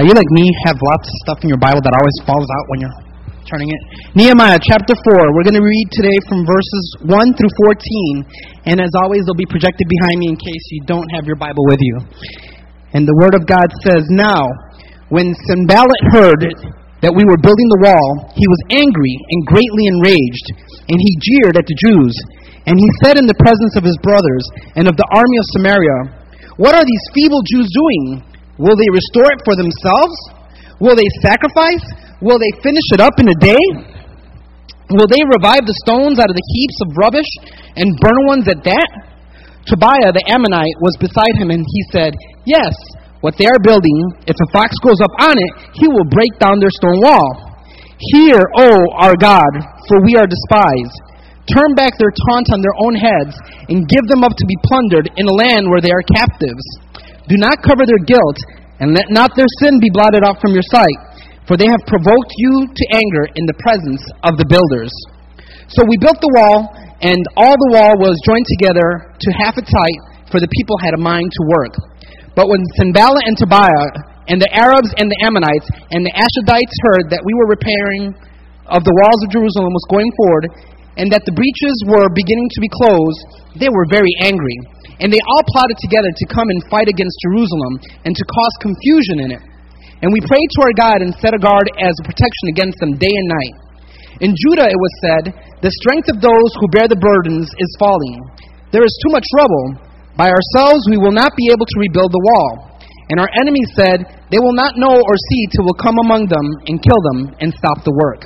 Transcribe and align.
Are 0.00 0.08
you 0.08 0.16
like 0.16 0.28
me, 0.32 0.48
have 0.64 0.80
lots 0.80 1.04
of 1.04 1.16
stuff 1.20 1.38
in 1.44 1.52
your 1.52 1.60
Bible 1.60 1.84
that 1.84 1.92
always 1.92 2.16
falls 2.24 2.48
out 2.48 2.64
when 2.72 2.80
you're 2.80 2.98
turning 3.44 3.68
it? 3.68 3.80
Nehemiah 4.16 4.56
chapter 4.56 4.96
4. 4.96 5.36
We're 5.36 5.44
going 5.44 5.60
to 5.60 5.60
read 5.60 5.88
today 5.92 6.16
from 6.32 6.48
verses 6.48 6.84
1 7.12 7.12
through 7.12 7.52
14. 7.68 8.72
And 8.72 8.80
as 8.80 8.88
always, 9.04 9.28
they'll 9.28 9.36
be 9.36 9.44
projected 9.44 9.84
behind 9.84 10.16
me 10.16 10.32
in 10.32 10.36
case 10.40 10.64
you 10.72 10.80
don't 10.88 11.04
have 11.12 11.28
your 11.28 11.36
Bible 11.36 11.60
with 11.68 11.76
you. 11.84 12.08
And 12.96 13.04
the 13.04 13.12
Word 13.20 13.36
of 13.36 13.44
God 13.44 13.68
says, 13.84 14.08
Now, 14.08 14.48
when 15.12 15.36
Sanballat 15.52 16.02
heard 16.08 16.40
that 17.04 17.12
we 17.12 17.28
were 17.28 17.36
building 17.44 17.68
the 17.76 17.84
wall, 17.84 18.32
he 18.32 18.48
was 18.48 18.72
angry 18.72 19.12
and 19.28 19.44
greatly 19.44 19.92
enraged, 19.92 20.46
and 20.88 20.96
he 20.96 21.20
jeered 21.20 21.60
at 21.60 21.68
the 21.68 21.76
Jews. 21.84 22.16
And 22.64 22.80
he 22.80 22.88
said 23.04 23.20
in 23.20 23.28
the 23.28 23.36
presence 23.36 23.76
of 23.76 23.84
his 23.84 24.00
brothers 24.00 24.44
and 24.72 24.88
of 24.88 24.96
the 24.96 25.08
army 25.12 25.36
of 25.36 25.52
Samaria, 25.52 25.98
What 26.56 26.72
are 26.72 26.86
these 26.88 27.04
feeble 27.12 27.44
Jews 27.44 27.68
doing? 27.68 28.31
Will 28.62 28.78
they 28.78 28.90
restore 28.94 29.26
it 29.34 29.42
for 29.42 29.58
themselves? 29.58 30.14
Will 30.78 30.94
they 30.94 31.10
sacrifice? 31.18 31.82
Will 32.22 32.38
they 32.38 32.54
finish 32.62 32.86
it 32.94 33.02
up 33.02 33.18
in 33.18 33.26
a 33.26 33.38
day? 33.42 33.66
Will 34.94 35.10
they 35.10 35.22
revive 35.34 35.66
the 35.66 35.78
stones 35.82 36.22
out 36.22 36.30
of 36.30 36.38
the 36.38 36.48
heaps 36.54 36.78
of 36.86 36.94
rubbish 36.94 37.30
and 37.74 37.98
burn 37.98 38.22
ones 38.30 38.46
at 38.46 38.62
that? 38.62 38.90
Tobiah 39.66 40.14
the 40.14 40.26
Ammonite 40.30 40.78
was 40.78 40.94
beside 41.02 41.34
him, 41.38 41.50
and 41.50 41.62
he 41.62 41.80
said, 41.90 42.14
Yes, 42.46 42.74
what 43.22 43.38
they 43.38 43.46
are 43.46 43.62
building, 43.62 43.98
if 44.26 44.34
a 44.34 44.48
fox 44.50 44.74
goes 44.82 44.98
up 44.98 45.14
on 45.22 45.38
it, 45.38 45.52
he 45.78 45.86
will 45.86 46.06
break 46.10 46.34
down 46.42 46.58
their 46.58 46.74
stone 46.74 46.98
wall. 47.02 47.30
Hear, 48.14 48.42
O 48.58 48.68
our 48.98 49.14
God, 49.14 49.52
for 49.86 50.02
we 50.02 50.18
are 50.18 50.26
despised. 50.26 50.96
Turn 51.46 51.74
back 51.78 51.94
their 51.98 52.10
taunt 52.30 52.50
on 52.50 52.62
their 52.62 52.78
own 52.82 52.94
heads, 52.98 53.34
and 53.70 53.86
give 53.86 54.02
them 54.10 54.26
up 54.26 54.34
to 54.34 54.46
be 54.46 54.58
plundered 54.66 55.10
in 55.14 55.30
a 55.30 55.38
land 55.46 55.70
where 55.70 55.82
they 55.82 55.94
are 55.94 56.14
captives. 56.14 56.66
Do 57.32 57.40
not 57.40 57.64
cover 57.64 57.88
their 57.88 58.04
guilt, 58.04 58.38
and 58.84 58.92
let 58.92 59.08
not 59.08 59.32
their 59.32 59.48
sin 59.64 59.80
be 59.80 59.88
blotted 59.88 60.20
out 60.20 60.36
from 60.44 60.52
your 60.52 60.68
sight, 60.68 61.00
for 61.48 61.56
they 61.56 61.64
have 61.64 61.80
provoked 61.88 62.32
you 62.36 62.68
to 62.68 62.84
anger 62.92 63.24
in 63.40 63.48
the 63.48 63.56
presence 63.56 64.04
of 64.20 64.36
the 64.36 64.44
builders. 64.44 64.92
So 65.72 65.80
we 65.88 65.96
built 65.96 66.20
the 66.20 66.28
wall, 66.36 66.68
and 67.00 67.24
all 67.40 67.56
the 67.56 67.72
wall 67.72 67.96
was 67.96 68.20
joined 68.28 68.44
together 68.60 69.16
to 69.16 69.28
half 69.40 69.56
its 69.56 69.72
height, 69.72 70.28
for 70.28 70.44
the 70.44 70.52
people 70.52 70.76
had 70.84 70.92
a 70.92 71.00
mind 71.00 71.32
to 71.32 71.42
work. 71.56 71.72
But 72.36 72.52
when 72.52 72.60
Sanballat 72.76 73.24
and 73.24 73.36
Tobiah, 73.40 73.88
and 74.28 74.36
the 74.36 74.52
Arabs 74.52 74.92
and 75.00 75.08
the 75.08 75.20
Ammonites, 75.24 75.72
and 75.88 76.04
the 76.04 76.12
Ashdodites 76.12 76.76
heard 76.92 77.08
that 77.16 77.24
we 77.24 77.32
were 77.32 77.48
repairing 77.48 78.12
of 78.68 78.84
the 78.84 78.92
walls 78.92 79.20
of 79.24 79.32
Jerusalem 79.32 79.72
was 79.72 79.88
going 79.88 80.12
forward, 80.20 80.44
and 81.00 81.08
that 81.08 81.24
the 81.24 81.32
breaches 81.32 81.76
were 81.88 82.12
beginning 82.12 82.52
to 82.52 82.60
be 82.60 82.68
closed, 82.68 83.20
they 83.56 83.72
were 83.72 83.88
very 83.88 84.12
angry. 84.20 84.81
And 85.02 85.10
they 85.10 85.18
all 85.18 85.44
plotted 85.50 85.78
together 85.82 86.08
to 86.14 86.26
come 86.30 86.46
and 86.46 86.62
fight 86.70 86.86
against 86.86 87.18
Jerusalem 87.26 87.82
and 88.06 88.14
to 88.14 88.24
cause 88.30 88.54
confusion 88.62 89.18
in 89.26 89.30
it. 89.34 89.42
And 90.02 90.14
we 90.14 90.22
prayed 90.22 90.50
to 90.58 90.62
our 90.62 90.74
God 90.78 90.98
and 91.02 91.10
set 91.18 91.34
a 91.34 91.42
guard 91.42 91.66
as 91.82 91.94
a 91.98 92.06
protection 92.06 92.46
against 92.54 92.78
them 92.78 92.94
day 92.98 93.10
and 93.10 93.28
night. 93.28 93.54
In 94.22 94.30
Judah 94.30 94.70
it 94.70 94.78
was 94.78 94.94
said, 95.02 95.24
The 95.58 95.74
strength 95.82 96.06
of 96.10 96.22
those 96.22 96.50
who 96.58 96.70
bear 96.70 96.86
the 96.86 96.98
burdens 96.98 97.50
is 97.50 97.80
falling. 97.82 98.18
There 98.70 98.86
is 98.86 98.94
too 99.02 99.10
much 99.10 99.26
rubble. 99.34 99.90
By 100.14 100.30
ourselves 100.30 100.86
we 100.86 101.02
will 101.02 101.14
not 101.14 101.34
be 101.34 101.50
able 101.50 101.66
to 101.66 101.82
rebuild 101.82 102.14
the 102.14 102.26
wall. 102.30 102.78
And 103.10 103.18
our 103.18 103.30
enemies 103.42 103.74
said, 103.74 104.06
They 104.30 104.38
will 104.38 104.54
not 104.54 104.78
know 104.78 104.94
or 104.94 105.16
see 105.18 105.42
till 105.50 105.66
we 105.66 105.74
come 105.82 105.98
among 106.06 106.30
them 106.30 106.46
and 106.70 106.78
kill 106.78 107.02
them 107.10 107.34
and 107.42 107.50
stop 107.50 107.82
the 107.82 107.94
work. 107.94 108.22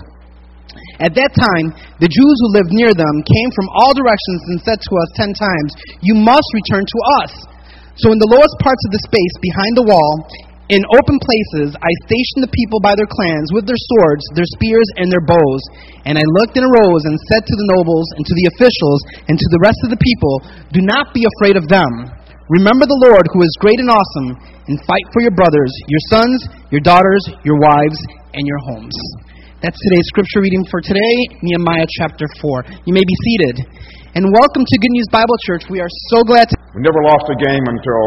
At 0.96 1.12
that 1.12 1.32
time, 1.36 1.76
the 2.00 2.08
Jews 2.08 2.36
who 2.40 2.56
lived 2.56 2.72
near 2.72 2.92
them 2.96 3.16
came 3.24 3.50
from 3.52 3.68
all 3.76 3.92
directions 3.92 4.40
and 4.48 4.58
said 4.64 4.80
to 4.80 4.92
us 4.96 5.10
ten 5.18 5.32
times, 5.36 5.70
You 6.00 6.16
must 6.16 6.48
return 6.56 6.84
to 6.88 6.98
us. 7.20 7.32
So 8.00 8.12
in 8.12 8.20
the 8.20 8.32
lowest 8.32 8.56
parts 8.60 8.82
of 8.88 8.92
the 8.92 9.04
space 9.04 9.34
behind 9.40 9.72
the 9.76 9.88
wall, 9.88 10.14
in 10.66 10.82
open 10.98 11.16
places, 11.22 11.78
I 11.78 11.92
stationed 12.10 12.42
the 12.42 12.50
people 12.50 12.82
by 12.82 12.98
their 12.98 13.06
clans 13.06 13.54
with 13.54 13.70
their 13.70 13.78
swords, 13.78 14.26
their 14.34 14.50
spears, 14.58 14.88
and 14.98 15.06
their 15.06 15.22
bows. 15.22 15.62
And 16.02 16.18
I 16.18 16.26
looked 16.42 16.58
and 16.58 16.66
arose 16.66 17.06
and 17.06 17.14
said 17.30 17.46
to 17.46 17.54
the 17.54 17.70
nobles 17.78 18.08
and 18.18 18.26
to 18.26 18.34
the 18.34 18.50
officials 18.50 19.00
and 19.30 19.38
to 19.38 19.48
the 19.54 19.62
rest 19.62 19.78
of 19.86 19.94
the 19.94 20.02
people, 20.02 20.34
Do 20.74 20.82
not 20.82 21.14
be 21.14 21.22
afraid 21.22 21.54
of 21.54 21.70
them. 21.70 22.10
Remember 22.50 22.86
the 22.86 23.02
Lord 23.10 23.26
who 23.30 23.42
is 23.42 23.62
great 23.62 23.78
and 23.78 23.90
awesome, 23.90 24.38
and 24.70 24.78
fight 24.86 25.06
for 25.14 25.22
your 25.22 25.34
brothers, 25.34 25.70
your 25.86 26.02
sons, 26.10 26.38
your 26.70 26.82
daughters, 26.82 27.22
your 27.42 27.58
wives, 27.58 27.98
and 28.34 28.42
your 28.46 28.58
homes. 28.70 28.94
That's 29.64 29.80
today's 29.88 30.04
scripture 30.12 30.44
reading 30.44 30.68
for 30.68 30.84
today, 30.84 31.16
Nehemiah 31.40 31.88
chapter 31.96 32.28
4. 32.44 32.76
You 32.84 32.92
may 32.92 33.00
be 33.00 33.16
seated. 33.24 33.64
And 34.12 34.28
welcome 34.28 34.60
to 34.68 34.74
Good 34.84 34.92
News 34.92 35.08
Bible 35.08 35.32
Church. 35.48 35.64
We 35.72 35.80
are 35.80 35.88
so 36.12 36.20
glad 36.28 36.52
to. 36.52 36.56
We 36.76 36.84
never 36.84 37.00
lost 37.00 37.24
a 37.32 37.36
game 37.40 37.64
until 37.64 38.04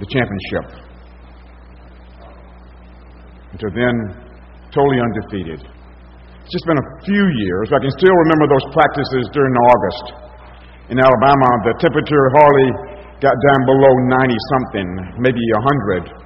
the 0.00 0.08
championship. 0.08 0.64
Until 3.52 3.68
then, 3.76 3.94
totally 4.72 5.04
undefeated. 5.04 5.60
It's 5.60 6.52
just 6.56 6.64
been 6.64 6.80
a 6.80 6.88
few 7.04 7.24
years. 7.44 7.68
I 7.68 7.84
can 7.84 7.92
still 8.00 8.16
remember 8.16 8.48
those 8.48 8.64
practices 8.72 9.28
during 9.36 9.52
August. 9.60 10.04
In 10.88 10.96
Alabama, 10.96 11.48
the 11.68 11.76
temperature 11.84 12.24
hardly 12.32 12.68
got 13.20 13.36
down 13.52 13.60
below 13.68 13.92
90 14.24 14.36
something, 14.56 14.88
maybe 15.20 15.44
100. 16.08 16.23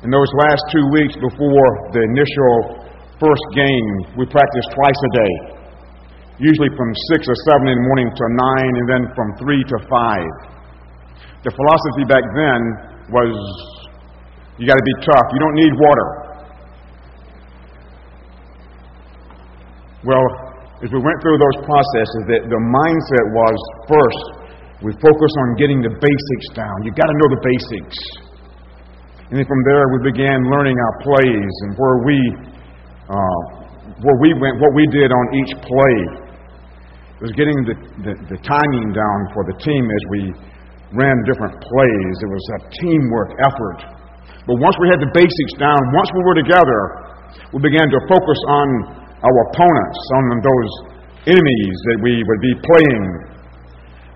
In 0.00 0.08
those 0.08 0.32
last 0.32 0.64
two 0.72 0.86
weeks 0.96 1.12
before 1.12 1.68
the 1.92 2.00
initial 2.00 2.88
first 3.20 3.46
game, 3.52 4.16
we 4.16 4.24
practiced 4.24 4.72
twice 4.72 4.96
a 4.96 5.10
day, 5.12 5.32
usually 6.40 6.72
from 6.72 6.88
6 7.20 7.28
or 7.28 7.36
7 7.60 7.68
in 7.68 7.76
the 7.76 7.84
morning 7.84 8.08
to 8.08 8.24
9, 8.32 8.80
and 8.80 8.86
then 8.88 9.02
from 9.12 9.28
3 9.36 9.60
to 9.60 9.76
5. 9.76 11.44
The 11.44 11.52
philosophy 11.52 12.04
back 12.08 12.24
then 12.32 12.60
was 13.12 13.36
you 14.56 14.64
got 14.64 14.80
to 14.80 14.88
be 14.88 14.96
tough, 15.04 15.26
you 15.36 15.40
don't 15.44 15.58
need 15.60 15.74
water. 15.76 16.08
Well, 20.00 20.26
as 20.80 20.88
we 20.88 20.96
went 20.96 21.20
through 21.20 21.36
those 21.36 21.58
processes, 21.68 22.20
the, 22.24 22.38
the 22.48 22.62
mindset 22.72 23.26
was 23.36 23.56
first, 23.84 24.24
we 24.80 24.96
focus 24.96 25.32
on 25.44 25.60
getting 25.60 25.84
the 25.84 25.92
basics 25.92 26.48
down. 26.56 26.88
You've 26.88 26.96
got 26.96 27.04
to 27.04 27.16
know 27.20 27.28
the 27.36 27.42
basics. 27.44 28.29
And 29.30 29.38
then 29.38 29.46
from 29.46 29.62
there, 29.62 29.86
we 29.94 30.10
began 30.10 30.42
learning 30.50 30.74
our 30.74 30.94
plays 31.06 31.54
and 31.62 31.78
where 31.78 32.02
we, 32.02 32.18
uh, 33.06 33.40
where 34.02 34.18
we 34.18 34.34
went, 34.34 34.58
what 34.58 34.74
we 34.74 34.90
did 34.90 35.14
on 35.14 35.24
each 35.38 35.54
play. 35.62 35.96
It 37.14 37.22
was 37.30 37.34
getting 37.38 37.54
the, 37.62 37.76
the, 38.10 38.14
the 38.26 38.38
timing 38.42 38.90
down 38.90 39.18
for 39.30 39.46
the 39.46 39.54
team 39.62 39.86
as 39.86 40.02
we 40.10 40.20
ran 40.98 41.14
different 41.30 41.54
plays. 41.62 42.14
It 42.26 42.30
was 42.30 42.46
a 42.58 42.60
teamwork 42.82 43.30
effort. 43.46 43.78
But 44.50 44.58
once 44.58 44.74
we 44.82 44.90
had 44.90 44.98
the 44.98 45.14
basics 45.14 45.54
down, 45.62 45.78
once 45.94 46.10
we 46.10 46.22
were 46.26 46.34
together, 46.34 46.80
we 47.54 47.62
began 47.62 47.86
to 47.86 47.98
focus 48.10 48.40
on 48.50 48.66
our 49.14 49.36
opponents, 49.46 50.00
on 50.18 50.24
those 50.42 50.70
enemies 51.30 51.76
that 51.86 51.98
we 52.02 52.18
would 52.18 52.42
be 52.42 52.54
playing. 52.66 53.04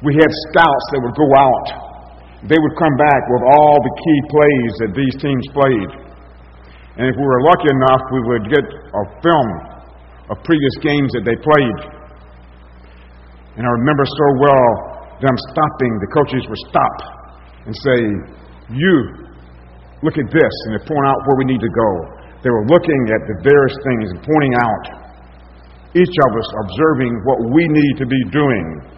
We 0.03 0.19
had 0.19 0.27
scouts 0.51 0.87
that 0.91 1.01
would 1.07 1.15
go 1.15 1.29
out 1.39 1.84
they 2.45 2.61
would 2.61 2.77
come 2.77 2.97
back 3.01 3.23
with 3.33 3.43
all 3.57 3.77
the 3.81 3.95
key 3.97 4.21
plays 4.29 4.73
that 4.85 4.93
these 4.93 5.15
teams 5.17 5.45
played. 5.57 5.91
And 7.01 7.09
if 7.09 7.17
we 7.17 7.25
were 7.25 7.43
lucky 7.49 7.73
enough, 7.73 8.03
we 8.13 8.21
would 8.29 8.45
get 8.53 8.65
a 8.69 9.05
film 9.25 9.49
of 10.29 10.37
previous 10.45 10.77
games 10.85 11.09
that 11.17 11.25
they 11.25 11.41
played. 11.41 11.79
And 13.57 13.65
I 13.65 13.73
remember 13.81 14.05
so 14.05 14.27
well 14.45 14.71
them 15.25 15.37
stopping, 15.57 15.93
the 16.05 16.11
coaches 16.13 16.45
would 16.45 16.63
stop 16.69 16.97
and 17.65 17.73
say, 17.73 17.99
You, 18.77 18.97
look 20.05 20.21
at 20.21 20.29
this, 20.29 20.55
and 20.69 20.77
they 20.77 20.83
point 20.85 21.07
out 21.09 21.17
where 21.25 21.39
we 21.41 21.49
need 21.49 21.65
to 21.65 21.73
go. 21.73 21.91
They 22.45 22.53
were 22.53 22.67
looking 22.69 23.01
at 23.09 23.25
the 23.25 23.37
various 23.41 23.77
things 23.89 24.13
and 24.13 24.21
pointing 24.21 24.55
out, 24.61 24.85
each 25.97 26.17
of 26.29 26.31
us 26.37 26.49
observing 26.67 27.15
what 27.25 27.39
we 27.57 27.65
need 27.73 27.95
to 28.03 28.07
be 28.07 28.21
doing 28.29 28.94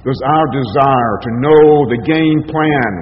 it 0.00 0.08
was 0.08 0.20
our 0.24 0.46
desire 0.48 1.14
to 1.20 1.30
know 1.44 1.64
the 1.92 2.00
game 2.08 2.40
plan 2.48 2.92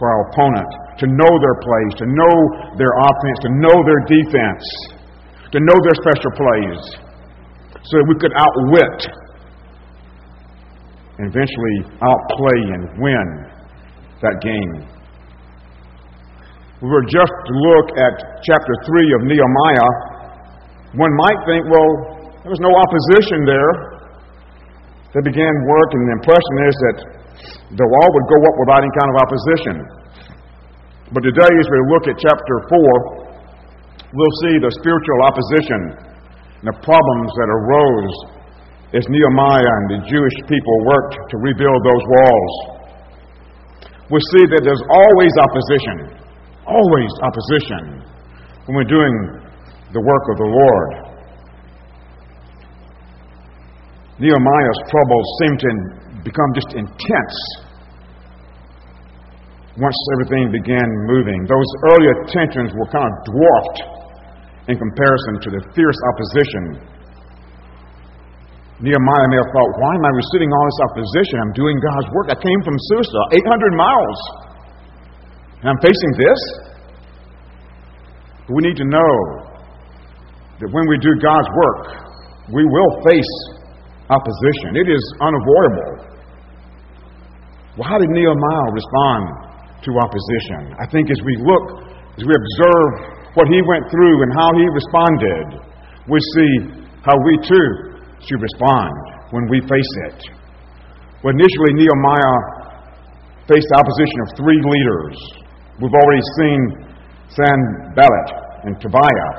for 0.00 0.08
our 0.08 0.32
opponent, 0.32 0.70
to 0.96 1.06
know 1.06 1.32
their 1.44 1.58
plays, 1.60 1.92
to 2.00 2.06
know 2.08 2.34
their 2.80 2.94
offense, 2.96 3.38
to 3.44 3.52
know 3.52 3.76
their 3.84 4.02
defense, 4.08 4.64
to 5.52 5.60
know 5.60 5.76
their 5.84 5.98
special 6.00 6.32
plays, 6.32 6.80
so 7.84 7.92
that 8.00 8.06
we 8.08 8.16
could 8.16 8.32
outwit 8.32 8.98
and 11.18 11.28
eventually 11.28 11.76
outplay 12.00 12.60
and 12.72 12.82
win 13.02 13.28
that 14.22 14.40
game. 14.40 14.88
We 16.80 16.88
were 16.88 17.02
just 17.02 17.34
to 17.34 17.52
look 17.52 17.90
at 17.98 18.14
chapter 18.46 18.74
3 18.86 19.14
of 19.18 19.20
Nehemiah. 19.26 19.90
One 20.94 21.12
might 21.26 21.40
think, 21.44 21.66
well, 21.66 21.90
there 22.40 22.54
was 22.54 22.62
no 22.62 22.70
opposition 22.70 23.44
there. 23.44 23.87
They 25.16 25.24
began 25.24 25.54
work, 25.64 25.88
and 25.96 26.02
the 26.04 26.14
impression 26.20 26.54
is 26.68 26.76
that 26.84 26.98
the 27.72 27.88
wall 27.88 28.08
would 28.12 28.28
go 28.28 28.38
up 28.44 28.56
without 28.60 28.80
any 28.84 28.92
kind 28.92 29.08
of 29.08 29.16
opposition. 29.24 29.76
But 31.16 31.24
today, 31.24 31.48
as 31.48 31.66
we 31.72 31.78
look 31.88 32.04
at 32.12 32.16
chapter 32.20 32.56
4, 32.68 34.12
we'll 34.12 34.36
see 34.44 34.54
the 34.60 34.68
spiritual 34.76 35.20
opposition 35.24 35.80
and 36.60 36.66
the 36.68 36.76
problems 36.84 37.30
that 37.40 37.48
arose 37.48 38.16
as 38.92 39.04
Nehemiah 39.08 39.72
and 39.80 39.84
the 39.96 40.00
Jewish 40.08 40.36
people 40.48 40.76
worked 40.84 41.16
to 41.16 41.36
rebuild 41.40 41.80
those 41.84 42.04
walls. 42.04 42.54
We 44.12 44.20
see 44.36 44.44
that 44.48 44.60
there's 44.64 44.84
always 44.88 45.32
opposition. 45.40 46.18
always 46.68 47.12
opposition 47.24 48.04
when 48.68 48.76
we're 48.76 48.92
doing 48.92 49.14
the 49.92 50.00
work 50.04 50.24
of 50.28 50.36
the 50.36 50.50
Lord. 50.52 51.07
Nehemiah's 54.18 54.80
troubles 54.90 55.26
seem 55.42 55.54
to 55.62 55.70
become 56.26 56.50
just 56.54 56.74
intense 56.74 57.38
once 59.78 59.98
everything 60.18 60.50
began 60.50 60.86
moving. 61.06 61.46
Those 61.46 61.70
earlier 61.94 62.14
tensions 62.26 62.74
were 62.74 62.90
kind 62.90 63.06
of 63.06 63.14
dwarfed 63.30 63.78
in 64.66 64.74
comparison 64.74 65.34
to 65.46 65.48
the 65.54 65.62
fierce 65.70 66.00
opposition. 66.10 66.64
Nehemiah 68.82 69.28
may 69.30 69.38
have 69.38 69.50
thought, 69.54 69.70
why 69.78 69.92
am 69.94 70.04
I 70.06 70.12
receiving 70.14 70.50
all 70.50 70.66
this 70.66 70.80
opposition? 70.90 71.34
I'm 71.42 71.54
doing 71.54 71.78
God's 71.78 72.08
work. 72.14 72.26
I 72.30 72.38
came 72.38 72.60
from 72.62 72.74
Susa, 72.94 73.22
800 73.38 73.74
miles, 73.74 74.18
and 75.62 75.66
I'm 75.70 75.80
facing 75.82 76.12
this? 76.18 76.40
We 78.50 78.66
need 78.66 78.78
to 78.78 78.86
know 78.86 79.14
that 80.58 80.70
when 80.70 80.86
we 80.90 80.98
do 80.98 81.12
God's 81.22 81.50
work, 81.54 81.82
we 82.54 82.62
will 82.66 82.90
face 83.06 83.57
opposition. 84.10 84.76
It 84.76 84.88
is 84.88 85.02
unavoidable. 85.20 85.92
Well, 87.76 87.88
how 87.88 87.98
did 87.98 88.10
Nehemiah 88.10 88.68
respond 88.72 89.48
to 89.84 89.90
opposition. 90.02 90.74
I 90.74 90.86
think 90.90 91.10
as 91.10 91.20
we 91.22 91.34
look, 91.38 91.66
as 92.18 92.22
we 92.26 92.34
observe 92.34 92.90
what 93.38 93.46
he 93.46 93.60
went 93.62 93.86
through 93.90 94.16
and 94.26 94.30
how 94.34 94.50
he 94.58 94.66
responded, 94.74 95.46
we 96.10 96.18
see 96.34 96.52
how 97.06 97.14
we 97.14 97.34
too 97.46 97.68
should 98.26 98.42
respond 98.42 98.90
when 99.30 99.46
we 99.50 99.62
face 99.62 99.92
it. 100.10 100.18
Well, 101.22 101.34
initially, 101.34 101.72
Nehemiah 101.78 102.36
faced 103.46 103.70
opposition 103.74 104.18
of 104.26 104.28
three 104.36 104.58
leaders. 104.58 105.16
We've 105.78 105.94
already 105.94 106.24
seen 106.38 106.60
Sanballat 107.30 108.28
and 108.64 108.80
Tobiah 108.80 109.32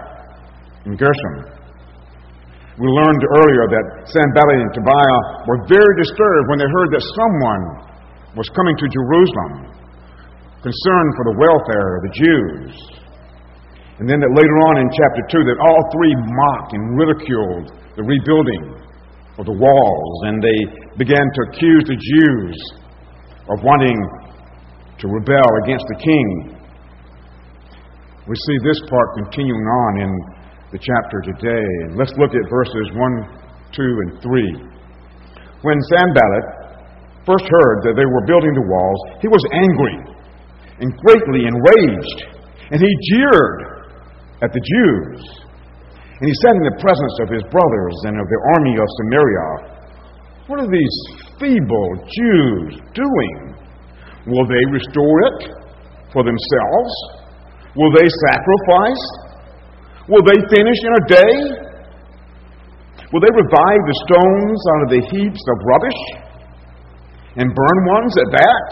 and 0.86 0.98
Geshem. 0.98 1.58
We 2.80 2.88
learned 2.88 3.24
earlier 3.44 3.64
that 3.76 3.86
Sanballat 4.08 4.64
and 4.64 4.72
Tobiah 4.72 5.22
were 5.52 5.68
very 5.68 5.94
disturbed 6.00 6.48
when 6.48 6.64
they 6.64 6.70
heard 6.72 6.90
that 6.96 7.04
someone 7.04 7.64
was 8.40 8.48
coming 8.56 8.72
to 8.80 8.88
Jerusalem 8.88 9.76
concerned 10.64 11.12
for 11.20 11.26
the 11.28 11.36
welfare 11.44 11.90
of 12.00 12.02
the 12.08 12.14
Jews. 12.16 12.72
And 14.00 14.08
then 14.08 14.24
that 14.24 14.31
later 14.31 14.58
on 14.72 14.80
in 14.80 14.88
chapter 14.96 15.24
2, 15.28 15.44
that 15.52 15.60
all 15.60 15.81
three 15.92 16.16
mocked 16.24 16.72
and 16.72 16.84
ridiculed 16.96 17.66
the 18.00 18.04
rebuilding 18.08 18.80
of 19.36 19.44
the 19.44 19.58
walls, 19.60 20.16
and 20.31 20.40
they 20.40 20.60
began 20.96 21.20
to 21.36 21.40
accuse 21.52 21.84
the 21.84 22.00
Jews 22.00 22.56
of 23.52 23.60
wanting 23.60 24.00
to 25.04 25.06
rebel 25.08 25.50
against 25.68 25.84
the 25.84 26.00
king. 26.00 26.28
We 28.24 28.36
see 28.40 28.58
this 28.64 28.80
part 28.88 29.20
continuing 29.20 29.68
on 29.68 29.92
in 30.00 30.12
the 30.71 30.77
chapter 30.77 31.19
today. 31.25 31.68
And 31.86 31.98
let's 31.98 32.13
look 32.21 32.33
at 32.38 32.45
verses 32.45 32.88
1, 32.94 33.74
2, 33.74 33.81
and 33.81 34.12
3. 34.21 34.69
When 35.66 35.77
Sanballat 35.89 36.45
first 37.25 37.45
heard 37.50 37.77
that 37.89 37.98
they 37.98 38.06
were 38.06 38.25
building 38.30 38.54
the 38.54 38.68
walls, 38.69 39.01
he 39.21 39.27
was 39.27 39.42
angry 39.50 39.98
and 40.80 40.95
greatly 41.04 41.50
enraged, 41.50 42.19
and 42.71 42.80
he 42.80 42.92
jeered 43.12 43.60
at 44.45 44.54
the 44.54 44.63
Jews. 44.63 45.50
And 46.21 46.27
he 46.27 46.36
said 46.45 46.56
in 46.56 46.66
the 46.69 46.80
presence 46.80 47.16
of 47.24 47.27
his 47.33 47.44
brothers 47.50 47.95
and 48.07 48.16
of 48.19 48.27
the 48.27 48.42
army 48.56 48.75
of 48.77 48.88
Samaria, 49.04 49.48
What 50.48 50.60
are 50.63 50.71
these 50.71 50.98
feeble 51.39 51.89
Jews 52.06 52.80
doing? 52.94 53.56
Will 54.27 54.45
they 54.45 54.63
restore 54.69 55.18
it 55.33 55.39
for 56.13 56.24
themselves? 56.24 56.94
Will 57.75 57.92
they 57.95 58.07
sacrifice? 58.07 59.29
Will 60.09 60.25
they 60.25 60.41
finish 60.50 60.79
in 60.81 60.94
a 60.97 61.03
day? 61.06 61.33
Will 63.13 63.21
they 63.21 63.33
revive 63.33 63.81
the 63.85 63.97
stones 64.09 64.59
out 64.73 64.81
of 64.85 64.89
the 64.89 65.03
heaps 65.06 65.44
of 65.53 65.56
rubbish 65.65 66.01
and 67.38 67.53
burn 67.53 67.79
ones 67.85 68.13
at 68.17 68.29
that? 68.33 68.67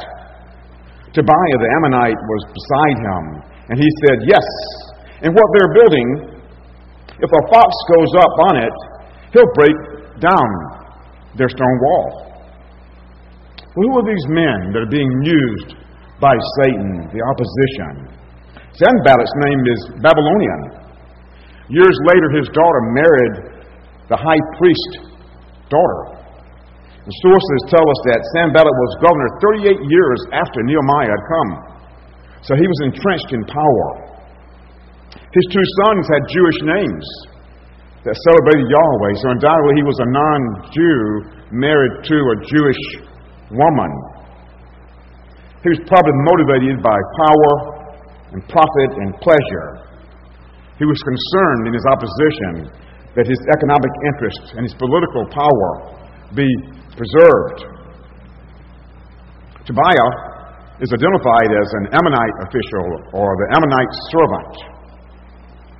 Tobiah 1.13 1.57
the 1.61 1.69
Ammonite 1.77 2.21
was 2.25 2.41
beside 2.53 2.97
him, 3.01 3.23
and 3.69 3.77
he 3.77 3.89
said, 4.05 4.17
Yes, 4.25 4.47
and 5.21 5.33
what 5.33 5.45
they're 5.53 5.73
building, 5.77 6.07
if 7.21 7.29
a 7.29 7.43
fox 7.53 7.69
goes 7.97 8.11
up 8.17 8.33
on 8.49 8.53
it, 8.61 8.75
he'll 9.33 9.53
break 9.53 9.77
down 10.21 10.49
their 11.37 11.49
stone 11.49 11.77
wall. 11.81 12.33
Well, 13.77 13.85
who 13.89 13.97
are 14.01 14.09
these 14.09 14.25
men 14.29 14.73
that 14.73 14.81
are 14.81 14.93
being 14.93 15.13
used 15.21 15.77
by 16.21 16.33
Satan, 16.61 17.09
the 17.13 17.21
opposition? 17.21 18.09
Sanballat's 18.73 19.37
name 19.45 19.61
is 19.69 19.79
Babylonian. 20.01 20.86
Years 21.67 21.97
later, 22.07 22.27
his 22.39 22.47
daughter 22.55 22.81
married 22.95 23.35
the 24.07 24.15
high 24.15 24.43
priest's 24.55 25.11
daughter. 25.67 26.17
The 27.07 27.15
sources 27.23 27.59
tell 27.71 27.83
us 27.83 27.99
that 28.11 28.19
Sanballat 28.35 28.71
was 28.71 28.91
governor 28.99 29.29
38 29.63 29.79
years 29.87 30.19
after 30.31 30.59
Nehemiah 30.63 31.11
had 31.11 31.23
come. 31.23 31.51
So 32.43 32.51
he 32.55 32.67
was 32.67 32.79
entrenched 32.87 33.31
in 33.31 33.43
power. 33.47 33.87
His 35.15 35.45
two 35.51 35.67
sons 35.83 36.03
had 36.07 36.23
Jewish 36.27 36.59
names 36.63 37.05
that 38.03 38.15
celebrated 38.15 38.67
Yahweh. 38.71 39.13
So 39.23 39.35
undoubtedly 39.35 39.75
he 39.79 39.87
was 39.87 39.99
a 40.03 40.07
non 40.07 40.39
Jew 40.71 40.99
married 41.51 41.95
to 42.11 42.17
a 42.19 42.35
Jewish 42.47 42.83
woman. 43.51 43.91
He 45.63 45.75
was 45.75 45.81
probably 45.87 46.15
motivated 46.27 46.79
by 46.83 46.95
power 46.95 47.51
and 48.35 48.39
profit 48.47 48.91
and 48.99 49.15
pleasure. 49.19 49.86
He 50.77 50.85
was 50.85 50.99
concerned 51.01 51.67
in 51.67 51.73
his 51.73 51.85
opposition 51.89 52.53
that 53.17 53.25
his 53.25 53.41
economic 53.49 53.93
interests 54.13 54.53
and 54.53 54.61
his 54.61 54.77
political 54.77 55.25
power 55.33 55.69
be 56.37 56.45
preserved. 56.93 57.65
Tobiah 59.65 60.09
is 60.77 60.93
identified 60.93 61.49
as 61.49 61.69
an 61.81 61.85
Ammonite 61.97 62.37
official 62.45 62.87
or 63.17 63.33
the 63.41 63.47
Ammonite 63.57 63.93
servant. 64.13 64.53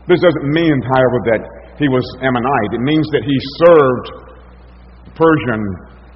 This 0.10 0.18
doesn't 0.18 0.50
mean, 0.50 0.76
however, 0.90 1.18
that 1.30 1.42
he 1.78 1.86
was 1.88 2.02
Ammonite. 2.26 2.72
It 2.74 2.82
means 2.82 3.06
that 3.14 3.22
he 3.22 3.38
served 3.62 4.08
the 5.06 5.14
Persian 5.14 5.62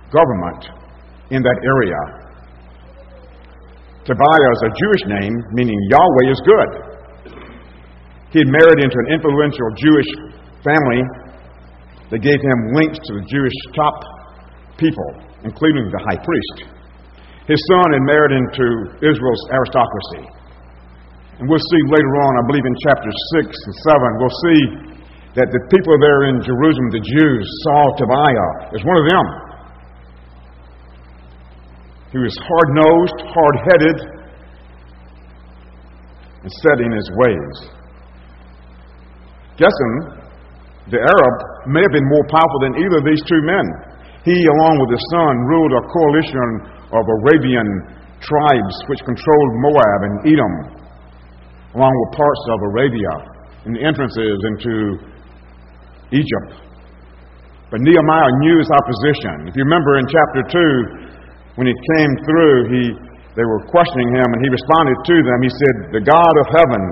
government 0.09 0.61
in 1.29 1.45
that 1.45 1.59
area. 1.61 2.01
Tobiah 4.09 4.51
is 4.57 4.61
a 4.65 4.71
Jewish 4.73 5.03
name, 5.21 5.35
meaning 5.53 5.77
Yahweh 5.93 6.33
is 6.33 6.41
good. 6.41 6.90
He 8.31 8.39
had 8.39 8.47
married 8.47 8.79
into 8.79 8.95
an 8.95 9.09
influential 9.11 9.67
Jewish 9.75 10.07
family 10.63 11.03
that 12.15 12.23
gave 12.23 12.39
him 12.39 12.59
links 12.75 12.99
to 12.99 13.11
the 13.19 13.25
Jewish 13.27 13.57
top 13.75 13.95
people, 14.79 15.09
including 15.43 15.91
the 15.91 15.99
high 15.99 16.19
priest. 16.19 16.71
His 17.47 17.59
son 17.67 17.91
had 17.91 18.03
married 18.07 18.31
into 18.39 18.65
Israel's 19.03 19.43
aristocracy. 19.51 20.23
And 21.39 21.49
we'll 21.49 21.59
see 21.59 21.81
later 21.91 22.13
on, 22.23 22.31
I 22.39 22.43
believe 22.47 22.63
in 22.63 22.75
chapters 22.87 23.17
6 23.43 23.51
and 23.51 23.75
7, 23.99 24.19
we'll 24.23 24.39
see 24.47 24.61
that 25.35 25.47
the 25.51 25.63
people 25.67 25.95
there 25.99 26.31
in 26.31 26.39
Jerusalem, 26.39 26.87
the 26.91 27.03
Jews, 27.03 27.43
saw 27.67 27.79
Tobiah 27.99 28.51
as 28.71 28.81
one 28.83 28.97
of 28.99 29.07
them. 29.11 29.25
He 32.11 32.19
was 32.19 32.35
hard 32.39 32.69
nosed, 32.75 33.19
hard 33.27 33.55
headed, 33.71 33.97
and 36.43 36.51
set 36.63 36.79
in 36.79 36.91
his 36.91 37.09
ways. 37.15 37.80
Geshem, 39.59 39.93
the 40.91 40.99
Arab, 40.99 41.35
may 41.67 41.81
have 41.83 41.93
been 41.93 42.07
more 42.07 42.25
powerful 42.31 42.59
than 42.63 42.73
either 42.79 42.97
of 42.99 43.05
these 43.05 43.23
two 43.27 43.41
men. 43.43 43.65
He, 44.23 44.37
along 44.37 44.75
with 44.85 44.91
his 44.93 45.05
son, 45.17 45.33
ruled 45.49 45.73
a 45.73 45.83
coalition 45.89 46.49
of 46.93 47.03
Arabian 47.23 47.67
tribes 48.21 48.75
which 48.85 49.01
controlled 49.01 49.51
Moab 49.65 49.99
and 50.05 50.15
Edom, 50.29 50.53
along 51.73 51.93
with 51.93 52.09
parts 52.17 52.43
of 52.53 52.57
Arabia 52.69 53.13
and 53.65 53.73
the 53.77 53.81
entrances 53.81 54.37
into 54.45 54.73
Egypt. 56.13 56.71
But 57.71 57.79
Nehemiah 57.81 58.31
knew 58.43 58.59
his 58.59 58.67
opposition. 58.67 59.47
If 59.47 59.55
you 59.55 59.63
remember 59.63 59.95
in 59.97 60.05
chapter 60.11 60.41
2, 60.43 61.55
when 61.55 61.67
he 61.71 61.75
came 61.95 62.11
through, 62.27 62.57
he, 62.67 62.83
they 63.39 63.47
were 63.47 63.63
questioning 63.71 64.11
him, 64.11 64.27
and 64.27 64.39
he 64.43 64.49
responded 64.51 64.97
to 65.07 65.15
them. 65.23 65.37
He 65.39 65.51
said, 65.55 65.75
The 65.95 66.03
God 66.03 66.33
of 66.35 66.47
heaven 66.51 66.83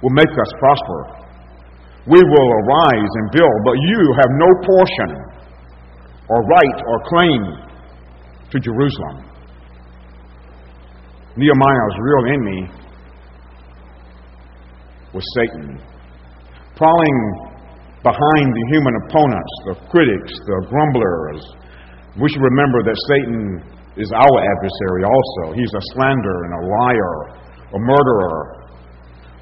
will 0.00 0.14
make 0.16 0.32
us 0.32 0.50
prosper. 0.56 1.23
We 2.06 2.20
will 2.20 2.50
arise 2.64 3.12
and 3.16 3.30
build, 3.32 3.58
but 3.64 3.76
you 3.80 4.00
have 4.20 4.30
no 4.36 4.50
portion 4.60 5.10
or 6.28 6.38
right 6.44 6.78
or 6.86 6.96
claim 7.08 7.40
to 8.50 8.60
Jerusalem. 8.60 9.24
Nehemiah's 11.36 11.96
real 11.98 12.24
enemy 12.32 12.70
was 15.14 15.24
Satan. 15.34 15.80
Prowling 16.76 17.18
behind 18.04 18.46
the 18.52 18.64
human 18.70 18.94
opponents, 19.06 19.52
the 19.66 19.74
critics, 19.88 20.32
the 20.44 20.66
grumblers. 20.68 21.40
We 22.20 22.28
should 22.28 22.42
remember 22.42 22.84
that 22.84 22.98
Satan 23.08 23.64
is 23.96 24.10
our 24.12 24.36
adversary 24.44 25.02
also. 25.08 25.56
He's 25.56 25.72
a 25.72 25.82
slanderer 25.94 26.40
and 26.44 26.54
a 26.54 26.62
liar, 26.68 27.16
a 27.74 27.80
murderer, 27.80 28.68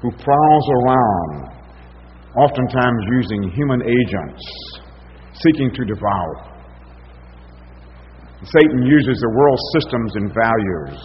who 0.01 0.09
prowls 0.11 0.67
around, 0.81 1.52
oftentimes 2.35 3.01
using 3.21 3.51
human 3.51 3.81
agents, 3.83 4.41
seeking 5.33 5.71
to 5.73 5.85
devour. 5.85 6.53
Satan 8.43 8.83
uses 8.83 9.17
the 9.21 9.31
world's 9.31 9.65
systems 9.79 10.11
and 10.15 10.27
values. 10.33 10.99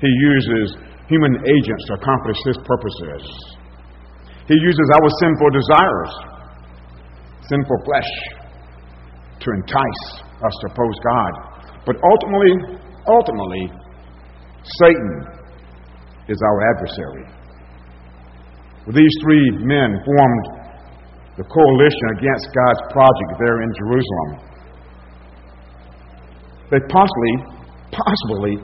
He 0.00 0.08
uses 0.08 0.76
human 1.08 1.34
agents 1.42 1.84
to 1.88 1.94
accomplish 1.94 2.36
his 2.46 2.58
purposes. 2.62 3.22
He 4.46 4.54
uses 4.54 4.86
our 4.94 5.08
sinful 5.18 5.50
desires, 5.50 6.12
sinful 7.48 7.78
flesh, 7.84 8.12
to 9.40 9.48
entice 9.50 10.04
us 10.44 10.54
to 10.60 10.66
oppose 10.70 10.98
God. 11.02 11.32
But 11.86 11.96
ultimately, 12.04 12.78
ultimately, 13.08 13.72
Satan 14.62 15.40
is 16.28 16.38
our 16.44 16.58
adversary. 16.70 17.39
These 18.88 19.14
three 19.20 19.44
men 19.60 20.00
formed 20.08 20.44
the 21.36 21.44
coalition 21.44 22.06
against 22.16 22.48
God's 22.56 22.82
project 22.92 23.32
there 23.36 23.60
in 23.60 23.70
Jerusalem. 23.76 24.30
They 26.72 26.80
possibly, 26.88 27.34
possibly 27.92 28.54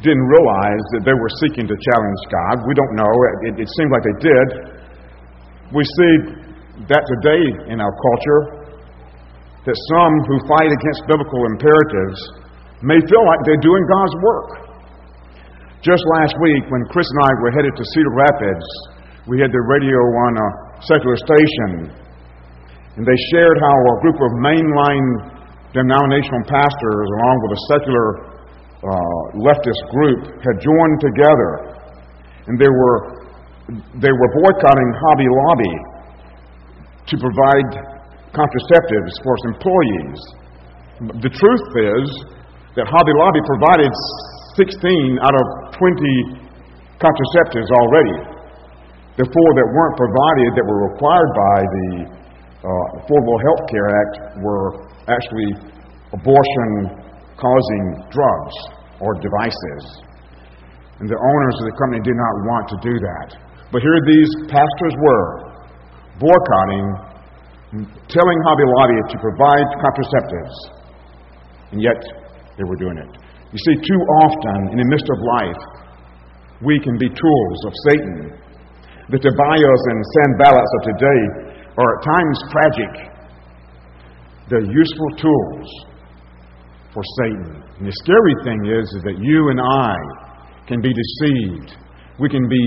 didn't 0.00 0.26
realize 0.32 0.84
that 0.96 1.02
they 1.04 1.16
were 1.16 1.32
seeking 1.44 1.68
to 1.68 1.76
challenge 1.76 2.20
God. 2.32 2.54
We 2.64 2.74
don't 2.76 2.94
know. 2.96 3.12
It, 3.52 3.64
it 3.64 3.68
seemed 3.76 3.90
like 3.92 4.04
they 4.04 4.18
did. 4.22 4.46
We 5.74 5.82
see 5.82 6.12
that 6.88 7.02
today 7.04 7.42
in 7.72 7.80
our 7.80 7.90
culture 7.90 8.66
that 9.66 9.76
some 9.90 10.14
who 10.30 10.36
fight 10.46 10.70
against 10.70 11.10
biblical 11.10 11.42
imperatives 11.50 12.18
may 12.86 13.02
feel 13.10 13.24
like 13.26 13.40
they're 13.42 13.64
doing 13.66 13.82
God's 13.90 14.16
work. 14.22 14.48
Just 15.82 16.06
last 16.20 16.38
week, 16.38 16.62
when 16.70 16.86
Chris 16.94 17.08
and 17.10 17.20
I 17.26 17.30
were 17.42 17.50
headed 17.50 17.74
to 17.74 17.84
Cedar 17.96 18.14
Rapids, 18.14 18.68
we 19.26 19.42
had 19.42 19.50
the 19.50 19.64
radio 19.66 19.98
on 20.22 20.32
a 20.38 20.48
secular 20.86 21.18
station, 21.18 21.90
and 22.94 23.02
they 23.02 23.18
shared 23.34 23.58
how 23.58 23.74
a 23.74 23.94
group 24.06 24.18
of 24.22 24.30
mainline 24.38 25.08
denominational 25.74 26.46
pastors, 26.46 27.06
along 27.10 27.36
with 27.42 27.52
a 27.58 27.60
secular 27.74 28.08
uh, 28.86 29.24
leftist 29.42 29.82
group, 29.90 30.20
had 30.46 30.56
joined 30.62 30.98
together, 31.02 31.50
and 32.46 32.54
they 32.54 32.70
were 32.70 32.98
they 33.98 34.14
were 34.14 34.30
boycotting 34.30 34.90
Hobby 34.94 35.26
Lobby 35.26 35.74
to 37.10 37.14
provide 37.18 37.70
contraceptives 38.30 39.14
for 39.26 39.32
its 39.34 39.44
employees. 39.58 40.18
The 41.18 41.32
truth 41.34 41.66
is 41.74 42.06
that 42.78 42.86
Hobby 42.86 43.14
Lobby 43.18 43.42
provided 43.42 43.90
16 44.54 45.18
out 45.18 45.34
of 45.34 45.46
20 45.74 46.46
contraceptives 47.02 47.70
already. 47.74 48.35
Four 49.16 49.50
that 49.56 49.68
weren't 49.72 49.96
provided, 49.96 50.48
that 50.60 50.66
were 50.68 50.92
required 50.92 51.30
by 51.32 51.58
the 51.64 51.88
uh, 52.60 53.00
Affordable 53.00 53.38
Health 53.48 53.64
Care 53.72 53.88
Act, 53.88 54.14
were 54.44 54.68
actually 55.08 55.72
abortion 56.12 56.70
causing 57.40 57.84
drugs 58.12 58.56
or 59.00 59.16
devices. 59.16 60.04
And 61.00 61.08
the 61.08 61.16
owners 61.16 61.56
of 61.60 61.64
the 61.64 61.76
company 61.80 62.04
did 62.04 62.16
not 62.16 62.34
want 62.44 62.64
to 62.72 62.78
do 62.84 62.94
that. 63.00 63.28
But 63.72 63.80
here 63.80 63.96
these 64.04 64.30
pastors 64.52 64.94
were 65.00 65.28
boycotting, 66.20 66.84
telling 68.08 68.38
Hobby 68.44 68.66
Lobby 68.68 69.00
to 69.12 69.16
provide 69.16 69.66
contraceptives, 69.80 70.56
and 71.72 71.80
yet 71.80 72.00
they 72.56 72.64
were 72.64 72.76
doing 72.76 72.96
it. 73.00 73.10
You 73.52 73.60
see, 73.64 73.76
too 73.80 74.00
often 74.24 74.72
in 74.72 74.78
the 74.80 74.88
midst 74.88 75.08
of 75.08 75.18
life, 75.40 75.62
we 76.64 76.80
can 76.80 76.96
be 76.96 77.08
tools 77.08 77.58
of 77.64 77.72
Satan. 77.92 78.44
The 79.06 79.22
Tobiahs 79.22 79.82
and 79.86 79.98
Sanballats 80.18 80.72
of 80.74 80.82
today 80.90 81.22
are 81.78 81.90
at 81.94 82.00
times 82.02 82.38
tragic. 82.50 82.92
They're 84.50 84.66
useful 84.66 85.10
tools 85.22 85.68
for 86.90 87.02
Satan. 87.22 87.62
And 87.78 87.86
the 87.86 87.94
scary 88.02 88.34
thing 88.42 88.66
is, 88.66 88.82
is 88.98 89.02
that 89.06 89.22
you 89.22 89.50
and 89.54 89.60
I 89.62 89.94
can 90.66 90.82
be 90.82 90.90
deceived. 90.90 91.78
We 92.18 92.28
can 92.28 92.48
be 92.50 92.64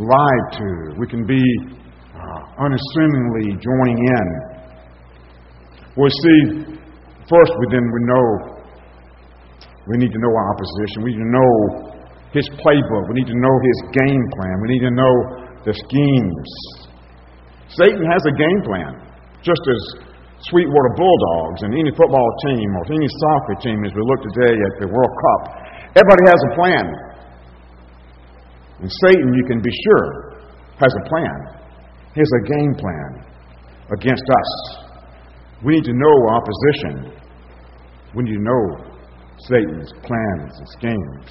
lied 0.00 0.46
to. 0.64 0.96
We 0.96 1.06
can 1.12 1.26
be 1.28 1.44
uh, 2.16 2.40
unassumingly 2.64 3.60
joining 3.60 4.00
in. 4.00 4.26
Well, 5.92 6.08
see, 6.08 6.72
first 7.28 7.52
we 7.52 7.66
then 7.68 7.84
we 7.84 8.00
know 8.08 8.26
we 9.92 10.00
need 10.00 10.12
to 10.12 10.20
know 10.24 10.32
our 10.40 10.48
opposition. 10.56 11.04
We 11.04 11.12
need 11.12 11.20
to 11.20 11.32
know 11.36 11.52
his 12.32 12.48
playbook. 12.64 13.04
We 13.12 13.20
need 13.20 13.28
to 13.28 13.36
know 13.36 13.54
his 13.60 13.78
game 13.92 14.24
plan. 14.40 14.56
We 14.62 14.68
need 14.72 14.84
to 14.88 14.94
know 14.96 15.51
the 15.64 15.74
schemes. 15.74 16.48
Satan 17.72 18.04
has 18.04 18.22
a 18.26 18.34
game 18.36 18.60
plan, 18.66 18.92
just 19.42 19.62
as 19.70 19.80
Sweetwater 20.50 20.92
Bulldogs 20.98 21.62
and 21.62 21.72
any 21.72 21.90
football 21.94 22.28
team 22.50 22.66
or 22.76 22.82
any 22.90 23.06
soccer 23.06 23.56
team 23.62 23.78
as 23.86 23.94
we 23.94 24.02
look 24.02 24.20
today 24.34 24.54
at 24.58 24.74
the 24.82 24.88
World 24.90 25.14
Cup. 25.14 25.42
Everybody 25.94 26.24
has 26.26 26.40
a 26.42 26.52
plan. 26.58 26.86
And 28.82 28.90
Satan, 29.06 29.30
you 29.34 29.44
can 29.46 29.62
be 29.62 29.70
sure, 29.70 30.42
has 30.82 30.90
a 30.90 31.04
plan. 31.08 31.38
He 32.14 32.20
has 32.20 32.32
a 32.42 32.44
game 32.50 32.74
plan 32.74 33.10
against 33.94 34.26
us. 34.26 34.50
We 35.64 35.78
need 35.78 35.84
to 35.84 35.94
know 35.94 36.14
our 36.26 36.42
opposition. 36.42 37.14
We 38.14 38.24
need 38.24 38.34
to 38.34 38.42
know 38.42 38.64
Satan's 39.46 39.92
plans 40.02 40.52
and 40.58 40.68
schemes. 40.74 41.30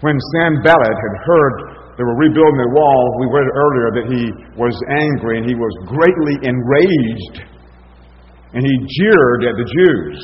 When 0.00 0.18
Sanballat 0.36 0.96
had 1.00 1.14
heard 1.24 1.73
they 1.94 2.02
were 2.02 2.18
rebuilding 2.18 2.58
the 2.58 2.72
wall, 2.74 3.02
we 3.22 3.26
read 3.30 3.46
earlier 3.46 3.88
that 3.94 4.06
he 4.10 4.22
was 4.58 4.74
angry 4.90 5.38
and 5.38 5.46
he 5.46 5.54
was 5.54 5.74
greatly 5.86 6.36
enraged 6.42 7.46
and 8.54 8.62
he 8.62 8.74
jeered 8.98 9.40
at 9.46 9.54
the 9.54 9.66
Jews. 9.66 10.16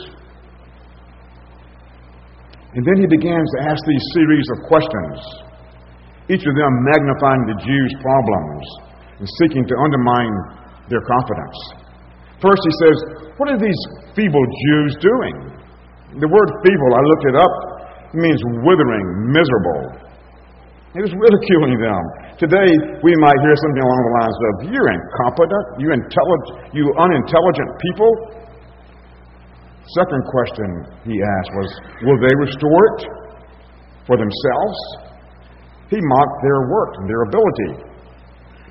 And 2.74 2.82
then 2.86 2.98
he 3.02 3.06
begins 3.10 3.46
to 3.58 3.66
ask 3.66 3.82
these 3.86 4.06
series 4.14 4.46
of 4.54 4.58
questions, 4.70 5.14
each 6.30 6.46
of 6.46 6.54
them 6.54 6.72
magnifying 6.94 7.44
the 7.50 7.58
Jews' 7.58 7.94
problems 7.98 8.64
and 9.18 9.26
seeking 9.42 9.66
to 9.66 9.74
undermine 9.74 10.34
their 10.86 11.02
confidence. 11.02 11.58
First, 12.38 12.62
he 12.62 12.74
says, 12.86 12.96
What 13.38 13.50
are 13.50 13.58
these 13.58 13.80
feeble 14.14 14.46
Jews 14.70 14.92
doing? 15.02 15.36
The 16.18 16.30
word 16.30 16.48
feeble, 16.62 16.90
I 16.94 17.02
looked 17.02 17.26
it 17.30 17.36
up, 17.38 17.54
means 18.14 18.40
withering, 18.62 19.06
miserable. 19.30 20.09
He 20.90 20.98
was 20.98 21.14
ridiculing 21.14 21.78
them. 21.78 22.02
Today, 22.34 22.66
we 23.06 23.14
might 23.22 23.38
hear 23.46 23.54
something 23.62 23.84
along 23.86 24.00
the 24.02 24.14
lines 24.18 24.38
of, 24.42 24.52
You're 24.74 24.90
incompetent, 24.90 25.64
you, 25.78 25.88
intelligent, 25.94 26.74
you 26.74 26.82
unintelligent 26.98 27.70
people. 27.78 28.10
Second 29.94 30.22
question 30.26 30.68
he 31.06 31.14
asked 31.14 31.52
was, 31.54 31.70
Will 32.02 32.18
they 32.18 32.34
restore 32.42 32.82
it 32.90 33.00
for 34.02 34.18
themselves? 34.18 34.78
He 35.94 35.98
mocked 36.02 36.38
their 36.42 36.60
work 36.66 36.90
and 36.98 37.06
their 37.06 37.22
ability. 37.30 37.70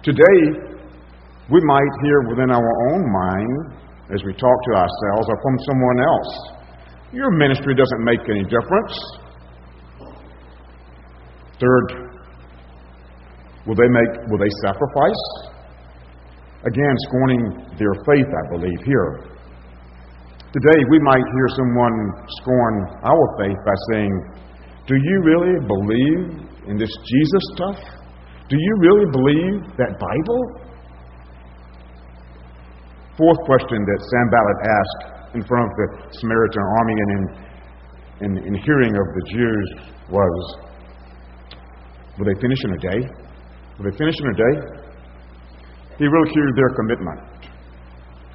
Today, 0.04 0.40
we 1.48 1.60
might 1.64 1.94
hear 2.04 2.28
within 2.28 2.52
our 2.52 2.72
own 2.92 3.04
mind, 3.08 3.80
as 4.12 4.20
we 4.28 4.34
talk 4.36 4.58
to 4.68 4.74
ourselves 4.76 5.24
or 5.24 5.38
from 5.40 5.56
someone 5.72 6.00
else, 6.04 6.32
Your 7.16 7.32
ministry 7.32 7.76
doesn't 7.80 8.04
make 8.04 8.28
any 8.28 8.44
difference. 8.44 8.92
Third 11.60 12.09
Will 13.70 13.78
they 13.78 13.94
make 13.94 14.26
will 14.34 14.42
they 14.42 14.50
sacrifice? 14.66 15.24
Again, 16.66 16.96
scorning 17.06 17.44
their 17.78 17.94
faith, 18.02 18.26
I 18.26 18.44
believe, 18.50 18.82
here. 18.82 19.30
Today 20.50 20.80
we 20.90 20.98
might 21.06 21.22
hear 21.22 21.48
someone 21.54 21.94
scorn 22.42 22.76
our 23.06 23.26
faith 23.38 23.60
by 23.62 23.78
saying, 23.94 24.10
Do 24.88 24.96
you 24.98 25.22
really 25.22 25.54
believe 25.70 26.50
in 26.66 26.78
this 26.82 26.90
Jesus 26.90 27.44
stuff? 27.54 27.78
Do 28.50 28.58
you 28.58 28.74
really 28.82 29.06
believe 29.14 29.78
that 29.78 30.02
Bible? 30.02 30.42
Fourth 33.22 33.38
question 33.46 33.86
that 33.86 34.00
Sam 34.02 34.26
Sanballat 34.34 34.60
asked 34.66 35.36
in 35.36 35.44
front 35.46 35.70
of 35.70 35.78
the 35.78 35.88
Samaritan 36.18 36.64
army 36.82 36.96
and 36.98 37.12
in, 37.14 37.24
in, 38.26 38.48
in 38.48 38.54
hearing 38.66 38.98
of 38.98 39.06
the 39.14 39.24
Jews 39.30 39.68
was, 40.10 40.58
Will 42.18 42.26
they 42.26 42.42
finish 42.42 42.58
in 42.66 42.72
a 42.74 42.78
day? 42.80 43.29
Will 43.80 43.88
they 43.88 43.96
finish 43.96 44.16
in 44.20 44.28
a 44.28 44.36
day? 44.36 44.56
He 46.00 46.04
ridiculed 46.04 46.56
their 46.60 46.72
commitment. 46.76 47.20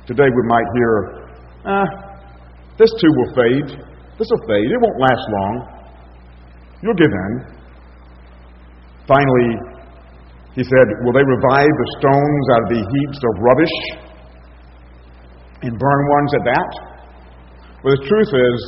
Today 0.09 0.25
we 0.25 0.43
might 0.49 0.65
hear, 0.73 0.93
ah, 1.69 1.89
this 2.81 2.89
too 2.97 3.13
will 3.13 3.33
fade. 3.37 3.69
This 4.17 4.29
will 4.33 4.45
fade. 4.49 4.69
It 4.73 4.81
won't 4.81 5.01
last 5.05 5.25
long. 5.29 5.55
You'll 6.81 6.97
give 6.97 7.13
in. 7.13 7.33
Finally, 9.05 9.51
he 10.57 10.65
said, 10.65 10.87
Will 11.05 11.13
they 11.13 11.29
revive 11.29 11.69
the 11.69 11.89
stones 12.01 12.45
out 12.57 12.63
of 12.65 12.69
the 12.73 12.83
heaps 12.89 13.21
of 13.21 13.33
rubbish 13.45 13.77
and 15.61 15.77
burn 15.77 16.03
ones 16.09 16.31
at 16.41 16.45
that? 16.49 16.71
Well, 17.85 17.93
the 17.93 18.05
truth 18.09 18.33
is, 18.33 18.59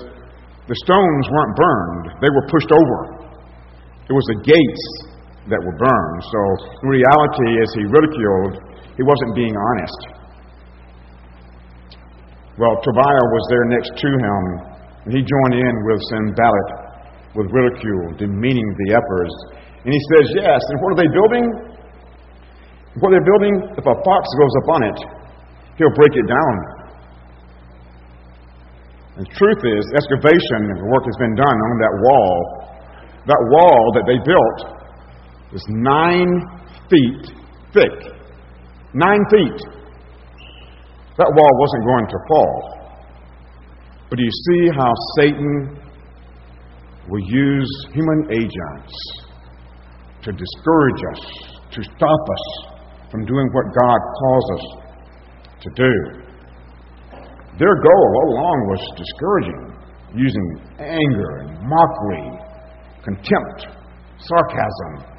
the 0.69 0.77
stones 0.85 1.25
weren't 1.33 1.57
burned, 1.57 2.21
they 2.21 2.29
were 2.29 2.47
pushed 2.53 2.69
over. 2.69 3.33
It 4.09 4.13
was 4.13 4.25
the 4.29 4.41
gates 4.45 5.06
that 5.49 5.61
were 5.63 5.77
burned. 5.79 6.21
So, 6.27 6.41
in 6.83 6.89
reality, 6.91 7.51
as 7.63 7.71
he 7.79 7.85
ridiculed, 7.87 8.53
he 8.99 9.03
wasn't 9.07 9.33
being 9.39 9.55
honest. 9.55 10.01
Well, 12.57 12.75
Tobiah 12.81 13.27
was 13.37 13.45
there 13.53 13.67
next 13.69 13.93
to 13.95 14.09
him, 14.09 14.43
and 15.07 15.11
he 15.13 15.21
joined 15.21 15.55
in 15.61 15.75
with 15.87 16.01
Sanballat 16.09 16.71
with 17.37 17.53
ridicule, 17.53 18.17
demeaning 18.17 18.71
the 18.81 18.97
efforts. 18.97 19.35
And 19.85 19.93
he 19.93 20.03
says, 20.17 20.25
Yes, 20.41 20.61
and 20.73 20.77
what 20.81 20.97
are 20.97 21.01
they 21.05 21.11
building? 21.13 21.47
What 22.97 23.13
they're 23.13 23.29
building, 23.29 23.55
if 23.77 23.85
a 23.85 23.97
fox 24.03 24.25
goes 24.41 24.55
up 24.65 24.69
on 24.73 24.81
it, 24.89 24.99
he'll 25.77 25.93
break 25.93 26.17
it 26.17 26.27
down. 26.27 26.55
And 29.21 29.23
the 29.29 29.33
truth 29.37 29.63
is, 29.69 29.85
excavation 30.01 30.61
work 30.89 31.05
has 31.05 31.17
been 31.21 31.37
done 31.37 31.59
on 31.61 31.75
that 31.85 31.95
wall. 32.09 32.37
That 33.29 33.43
wall 33.53 33.81
that 34.01 34.09
they 34.09 34.17
built 34.25 34.76
was 35.53 35.63
nine 35.69 36.43
feet 36.91 37.37
thick. 37.73 38.13
Nine 38.95 39.21
feet. 39.31 39.61
That 41.19 41.33
wall 41.33 41.53
wasn't 41.61 41.85
going 41.85 42.07
to 42.09 42.19
fall. 42.29 42.77
But 44.09 44.19
do 44.19 44.25
you 44.25 44.37
see 44.49 44.69
how 44.77 44.93
Satan 45.19 45.81
will 47.09 47.25
use 47.29 47.71
human 47.93 48.29
agents 48.31 48.95
to 50.23 50.33
discourage 50.33 51.03
us, 51.13 51.23
to 51.73 51.83
stop 51.83 52.23
us 52.37 52.47
from 53.11 53.25
doing 53.25 53.49
what 53.53 53.65
God 53.75 54.01
calls 54.21 54.47
us 54.59 54.65
to 55.63 55.71
do? 55.75 55.93
Their 57.59 57.75
goal 57.75 58.07
all 58.17 58.29
along 58.37 58.59
was 58.69 58.83
discouraging, 59.01 59.63
using 60.15 60.47
anger 60.79 61.31
and 61.41 61.59
mockery, 61.65 62.29
contempt, 63.03 63.67
sarcasm. 64.19 65.16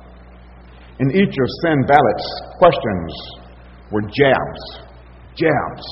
And 1.00 1.14
each 1.14 1.36
of 1.38 1.48
Sanballat's 1.62 2.30
questions 2.58 3.12
were 3.92 4.02
jabs, 4.02 4.62
jabs 5.36 5.86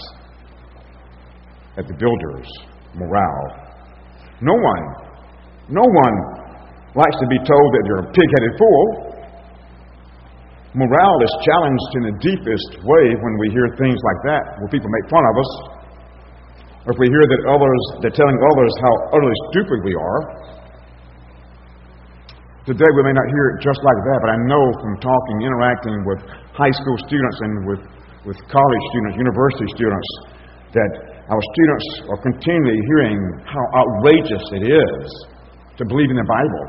at 1.77 1.85
the 1.88 1.93
builders' 1.93 2.50
morale. 2.95 3.47
No 4.41 4.53
one, 4.53 4.83
no 5.69 5.85
one 5.85 6.15
likes 6.95 7.17
to 7.19 7.27
be 7.27 7.38
told 7.43 7.67
that 7.75 7.83
you're 7.85 8.03
a 8.07 8.12
pig 8.12 8.29
headed 8.39 8.53
fool. 8.57 8.85
Morale 10.75 11.19
is 11.24 11.33
challenged 11.47 11.91
in 11.95 12.03
the 12.12 12.15
deepest 12.19 12.83
way 12.83 13.05
when 13.15 13.35
we 13.39 13.47
hear 13.53 13.67
things 13.79 13.95
like 13.95 14.21
that, 14.27 14.43
where 14.59 14.67
people 14.67 14.89
make 14.91 15.07
fun 15.07 15.24
of 15.24 15.35
us, 15.39 15.51
or 16.85 16.93
if 16.93 17.00
we 17.00 17.07
hear 17.09 17.25
that 17.25 17.41
others, 17.50 17.81
they're 18.01 18.13
telling 18.13 18.38
others 18.38 18.74
how 18.81 18.93
utterly 19.17 19.38
stupid 19.50 19.79
we 19.81 19.95
are. 19.97 20.19
Today 22.65 22.89
we 22.98 23.05
may 23.05 23.13
not 23.13 23.29
hear 23.29 23.45
it 23.53 23.57
just 23.62 23.77
like 23.77 24.01
that, 24.10 24.19
but 24.25 24.29
I 24.34 24.38
know 24.50 24.63
from 24.81 24.98
talking, 24.98 25.38
interacting 25.45 26.01
with 26.01 26.17
high 26.50 26.74
school 26.74 26.98
students 27.05 27.38
and 27.45 27.53
with, 27.62 27.81
with 28.25 28.38
college 28.50 28.84
students, 28.89 29.22
university 29.22 29.69
students, 29.69 30.10
that 30.74 30.91
our 31.29 31.43
students 31.53 32.10
are 32.10 32.17
continually 32.25 32.81
hearing 32.89 33.22
how 33.45 33.62
outrageous 33.69 34.41
it 34.57 34.65
is 34.65 35.05
to 35.77 35.86
believe 35.86 36.10
in 36.10 36.17
the 36.17 36.25
Bible 36.25 36.65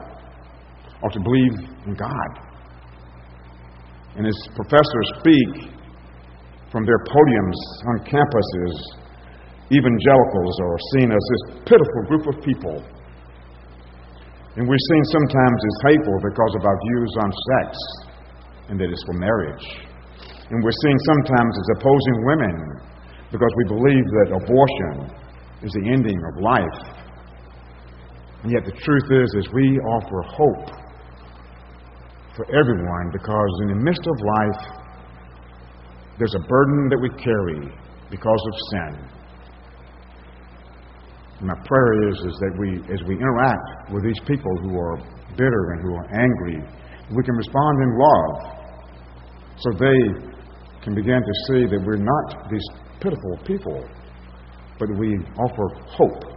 or 1.01 1.09
to 1.17 1.21
believe 1.25 1.55
in 1.89 1.97
God. 1.97 2.31
And 4.21 4.29
as 4.29 4.37
professors 4.53 5.09
speak 5.25 5.73
from 6.69 6.85
their 6.85 7.01
podiums 7.09 7.61
on 7.89 8.05
campuses, 8.05 8.77
evangelicals 9.73 10.55
are 10.61 10.79
seen 10.93 11.09
as 11.09 11.25
this 11.25 11.65
pitiful 11.65 12.03
group 12.05 12.29
of 12.29 12.37
people. 12.45 12.85
And 14.57 14.65
we're 14.65 14.87
seen 14.89 15.05
sometimes 15.13 15.61
as 15.61 15.77
hateful 15.93 16.17
because 16.25 16.53
of 16.57 16.65
our 16.65 16.79
views 16.81 17.13
on 17.21 17.31
sex 17.31 17.77
and 18.73 18.81
that 18.81 18.89
it's 18.89 19.05
for 19.05 19.13
marriage. 19.21 19.67
And 20.49 20.65
we're 20.65 20.81
seen 20.83 20.99
sometimes 21.05 21.53
as 21.61 21.69
opposing 21.77 22.17
women 22.25 22.57
because 23.33 23.53
we 23.53 23.65
believe 23.69 24.07
that 24.17 24.29
abortion 24.33 25.13
is 25.61 25.73
the 25.73 25.93
ending 25.93 26.17
of 26.17 26.41
life. 26.41 26.81
And 28.43 28.53
yet 28.53 28.65
the 28.65 28.73
truth 28.81 29.09
is, 29.13 29.29
is 29.45 29.53
we 29.53 29.77
offer 29.93 30.23
hope 30.25 30.71
for 32.37 32.47
everyone 32.57 33.11
because 33.13 33.53
in 33.63 33.69
the 33.77 33.81
midst 33.85 34.07
of 34.07 34.17
life, 34.25 34.63
there's 36.19 36.35
a 36.35 36.49
burden 36.49 36.89
that 36.89 37.01
we 37.01 37.11
carry 37.21 37.61
because 38.09 38.43
of 38.47 38.55
sin. 38.73 39.16
My 41.41 41.55
prayer 41.67 42.09
is, 42.09 42.17
is 42.17 42.37
that 42.41 42.55
we, 42.59 42.81
as 42.93 43.03
we 43.07 43.15
interact 43.15 43.93
with 43.93 44.05
these 44.05 44.21
people 44.27 44.53
who 44.63 44.79
are 44.79 44.97
bitter 45.37 45.73
and 45.73 45.83
who 45.83 45.95
are 45.95 46.09
angry, 46.17 46.59
we 47.15 47.23
can 47.23 47.35
respond 47.35 47.83
in 47.83 47.91
love 47.99 48.57
so 49.59 49.71
they 49.73 50.01
can 50.83 50.95
begin 50.95 51.21
to 51.21 51.35
see 51.49 51.67
that 51.67 51.83
we're 51.85 52.01
not 52.01 52.51
these 52.51 52.67
pitiful 53.01 53.37
people, 53.45 53.85
but 54.79 54.89
we 54.99 55.19
offer 55.37 55.67
hope 55.89 56.37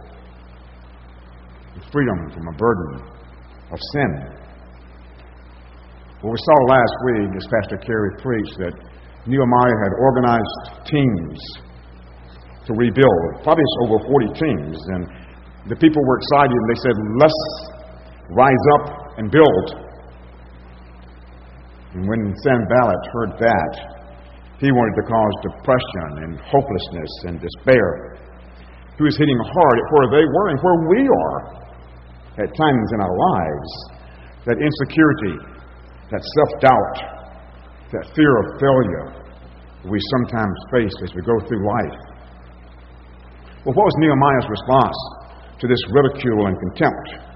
freedom 1.92 2.30
from 2.30 2.46
a 2.46 2.56
burden 2.56 3.02
of 3.72 3.78
sin. 3.92 4.10
Well, 6.22 6.32
we 6.32 6.38
saw 6.38 6.56
last 6.68 6.94
week, 7.06 7.30
as 7.36 7.46
Pastor 7.48 7.78
Carey 7.78 8.10
preached, 8.22 8.58
that 8.58 8.74
Nehemiah 9.26 9.78
had 9.82 9.92
organized 9.98 10.86
teams 10.86 11.38
to 12.70 12.74
rebuild. 12.78 13.42
Probably 13.42 13.66
it's 13.66 13.78
over 13.82 13.98
40 14.06 14.30
teams. 14.38 14.78
And 14.94 15.02
the 15.66 15.76
people 15.76 15.98
were 16.06 16.18
excited 16.22 16.54
and 16.54 16.68
they 16.70 16.80
said, 16.86 16.96
let's 17.18 17.42
rise 18.30 18.64
up 18.78 18.84
and 19.18 19.26
build. 19.26 19.66
And 21.98 22.06
when 22.06 22.22
Sanballat 22.46 23.02
heard 23.10 23.32
that, 23.42 23.72
he 24.62 24.70
wanted 24.70 24.94
to 25.02 25.04
cause 25.10 25.34
depression 25.42 26.10
and 26.22 26.32
hopelessness 26.46 27.12
and 27.26 27.42
despair. 27.42 28.22
He 28.94 29.02
was 29.02 29.16
hitting 29.18 29.40
hard 29.40 29.76
at 29.80 29.86
where 29.90 30.08
they 30.14 30.24
were 30.28 30.46
and 30.54 30.58
where 30.62 30.78
we 30.86 31.00
are 31.08 31.38
at 32.44 32.48
times 32.54 32.88
in 32.94 33.00
our 33.00 33.16
lives. 33.34 33.70
That 34.46 34.56
insecurity, 34.60 35.36
that 36.12 36.22
self 36.22 36.50
doubt, 36.60 36.96
that 37.92 38.04
fear 38.14 38.32
of 38.38 38.46
failure 38.60 39.20
we 39.88 39.98
sometimes 40.12 40.56
face 40.72 40.92
as 41.02 41.10
we 41.16 41.22
go 41.22 41.40
through 41.48 41.64
life. 41.66 42.09
Well, 43.60 43.76
what 43.76 43.92
was 43.92 43.96
Nehemiah's 44.00 44.48
response 44.48 44.96
to 45.60 45.68
this 45.68 45.82
ridicule 45.92 46.48
and 46.48 46.56
contempt? 46.56 47.30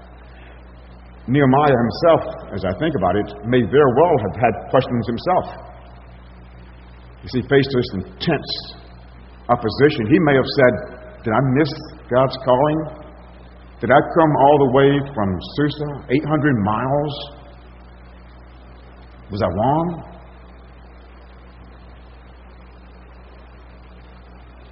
Nehemiah 1.29 1.77
himself, 1.85 2.21
as 2.49 2.65
I 2.65 2.73
think 2.81 2.97
about 2.97 3.13
it, 3.13 3.29
may 3.45 3.61
very 3.61 3.91
well 3.93 4.15
have 4.25 4.35
had 4.41 4.53
questions 4.73 5.05
himself. 5.05 5.45
As 7.21 7.31
he 7.33 7.41
faced 7.45 7.69
this 7.69 7.89
intense 8.01 8.51
opposition, 9.49 10.09
he 10.09 10.17
may 10.25 10.33
have 10.33 10.49
said, 10.57 10.73
Did 11.21 11.33
I 11.33 11.41
miss 11.61 11.71
God's 12.09 12.37
calling? 12.41 13.05
Did 13.81 13.93
I 13.93 14.01
come 14.17 14.31
all 14.49 14.57
the 14.65 14.71
way 14.73 14.89
from 15.13 15.29
Susa, 15.61 16.09
800 16.09 16.57
miles? 16.65 17.13
Was 19.29 19.41
I 19.41 19.49
wrong? 19.49 20.14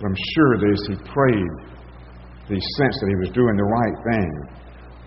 I'm 0.04 0.20
sure 0.36 0.52
that 0.60 0.70
as 0.70 0.84
he 0.92 0.96
prayed, 1.08 1.54
he 2.52 2.60
sensed 2.76 3.00
that 3.00 3.08
he 3.08 3.20
was 3.24 3.32
doing 3.32 3.56
the 3.56 3.63
right 3.63 3.98
thing. 4.12 4.32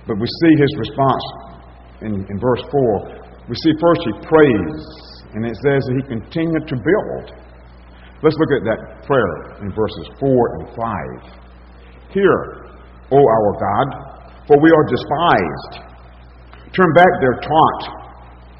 But 0.08 0.16
we 0.16 0.24
see 0.24 0.54
his 0.56 0.72
response 0.88 1.26
in, 2.00 2.12
in 2.16 2.36
verse 2.40 2.64
4. 2.72 3.26
We 3.48 3.56
see 3.60 3.72
first 3.76 4.00
he 4.08 4.14
prays, 4.24 4.76
and 5.36 5.44
it 5.44 5.56
says 5.60 5.84
that 5.84 5.94
he 6.00 6.04
continued 6.08 6.64
to 6.64 6.76
build. 6.80 7.24
Let's 8.24 8.38
look 8.40 8.52
at 8.56 8.64
that 8.64 8.80
prayer 9.04 9.60
in 9.60 9.68
verses 9.76 10.06
4 10.16 10.32
and 10.56 10.64
5. 10.72 12.16
Hear, 12.16 12.72
O 13.12 13.20
our 13.20 13.52
God, 13.60 13.86
for 14.48 14.56
we 14.56 14.72
are 14.72 14.86
despised. 14.88 15.72
Turn 16.72 16.90
back 16.96 17.12
their 17.20 17.36
taunt 17.44 17.82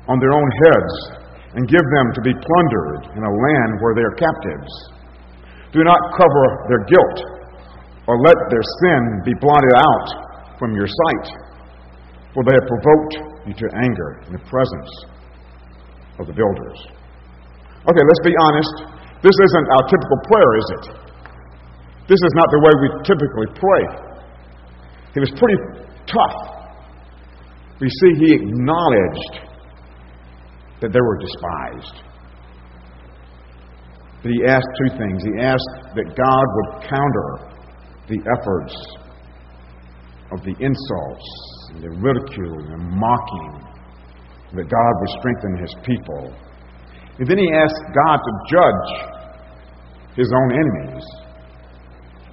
on 0.09 0.21
their 0.21 0.33
own 0.37 0.51
heads 0.69 0.95
and 1.57 1.69
give 1.69 1.83
them 1.97 2.07
to 2.13 2.21
be 2.21 2.35
plundered 2.37 3.17
in 3.17 3.23
a 3.25 3.33
land 3.33 3.71
where 3.81 3.95
they 3.97 4.05
are 4.05 4.17
captives. 4.21 4.73
Do 5.77 5.85
not 5.85 6.01
cover 6.17 6.47
their 6.73 6.89
guilt 6.89 7.19
or 8.09 8.17
let 8.25 8.39
their 8.49 8.65
sin 8.81 9.21
be 9.29 9.35
blotted 9.37 9.77
out 9.77 10.09
from 10.59 10.73
your 10.73 10.89
sight, 10.89 11.27
for 12.33 12.41
they 12.49 12.57
have 12.57 12.65
provoked 12.65 13.45
you 13.45 13.53
to 13.53 13.67
anger 13.77 14.25
in 14.25 14.33
the 14.33 14.45
presence 14.49 14.93
of 16.17 16.25
the 16.25 16.33
builders. 16.33 16.81
Okay, 17.85 18.05
let's 18.09 18.25
be 18.25 18.33
honest. 18.41 18.75
This 19.21 19.37
isn't 19.37 19.67
our 19.69 19.85
typical 19.93 20.19
prayer, 20.33 20.53
is 20.57 20.69
it? 20.73 20.85
This 22.09 22.21
is 22.25 22.33
not 22.41 22.49
the 22.49 22.61
way 22.65 22.73
we 22.81 22.89
typically 23.05 23.49
pray. 23.61 23.85
He 25.13 25.21
was 25.21 25.31
pretty 25.37 25.61
tough. 26.09 26.37
We 27.81 27.89
see, 27.91 28.13
he 28.25 28.33
acknowledged 28.33 29.35
that 30.81 30.93
they 30.93 31.01
were 31.05 31.19
despised. 31.21 32.01
But 34.27 34.35
he 34.35 34.43
asked 34.51 34.67
two 34.83 34.99
things. 34.99 35.23
He 35.23 35.39
asked 35.39 35.95
that 35.95 36.19
God 36.19 36.47
would 36.51 36.83
counter 36.91 37.31
the 38.11 38.19
efforts 38.27 38.75
of 40.35 40.43
the 40.43 40.51
insults, 40.59 41.29
and 41.71 41.79
the 41.79 41.95
ridicule, 42.03 42.59
and 42.59 42.75
the 42.75 42.83
mocking 42.99 43.63
that 44.51 44.67
God 44.67 44.93
would 44.99 45.13
strengthen 45.23 45.63
his 45.63 45.73
people. 45.87 46.35
And 47.21 47.31
then 47.31 47.39
he 47.39 47.55
asked 47.55 47.79
God 47.95 48.19
to 48.19 48.33
judge 48.51 48.91
his 50.17 50.27
own 50.35 50.51
enemies. 50.59 51.07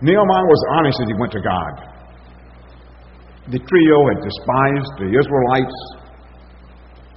Nehemiah 0.01 0.49
was 0.49 0.65
honest 0.71 0.97
as 0.99 1.07
he 1.09 1.13
went 1.13 1.31
to 1.33 1.41
God. 1.45 1.73
The 3.53 3.59
trio 3.69 3.97
had 4.09 4.17
despised 4.17 4.93
the 4.97 5.13
Israelites, 5.13 5.77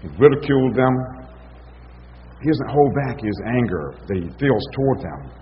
he 0.03 0.09
ridiculed 0.21 0.77
them. 0.77 1.16
He 2.43 2.49
doesn't 2.49 2.71
hold 2.71 2.95
back 2.95 3.21
his 3.21 3.41
anger 3.47 3.95
that 4.09 4.17
he 4.17 4.29
feels 4.39 4.65
toward 4.75 4.99
them. 5.01 5.33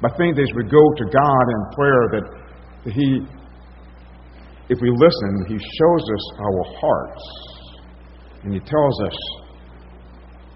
But 0.00 0.12
I 0.12 0.16
think 0.16 0.38
as 0.38 0.48
we 0.54 0.64
go 0.64 0.82
to 0.96 1.04
God 1.10 1.44
in 1.50 1.60
prayer, 1.74 2.04
that 2.12 2.92
he, 2.92 3.20
if 4.68 4.78
we 4.80 4.90
listen, 4.90 5.44
he 5.48 5.58
shows 5.58 6.02
us 6.02 6.24
our 6.38 6.64
hearts. 6.80 7.22
And 8.44 8.52
he 8.52 8.60
tells 8.60 9.02
us 9.02 9.18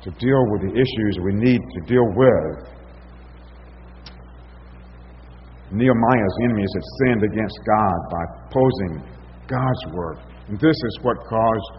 to 0.04 0.10
deal 0.10 0.44
with 0.52 0.62
the 0.62 0.74
issues 0.74 1.18
we 1.24 1.32
need 1.32 1.60
to 1.60 1.80
deal 1.86 2.06
with. 2.14 2.68
Nehemiah's 5.72 6.36
enemies 6.44 6.70
had 6.74 6.84
sinned 7.00 7.24
against 7.24 7.58
God 7.66 7.96
by 8.10 8.22
opposing 8.46 9.02
God's 9.48 9.94
word. 9.94 10.18
And 10.48 10.58
this 10.60 10.76
is 10.76 10.98
what 11.02 11.16
caused 11.28 11.70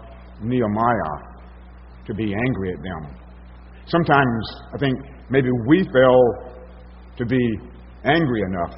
Nehemiah 0.42 1.16
to 2.06 2.14
be 2.14 2.34
angry 2.34 2.74
at 2.74 2.84
them. 2.84 3.29
Sometimes 3.90 4.44
I 4.74 4.78
think 4.78 5.00
maybe 5.30 5.50
we 5.68 5.84
fail 5.94 6.22
to 7.18 7.26
be 7.26 7.42
angry 8.06 8.42
enough 8.46 8.78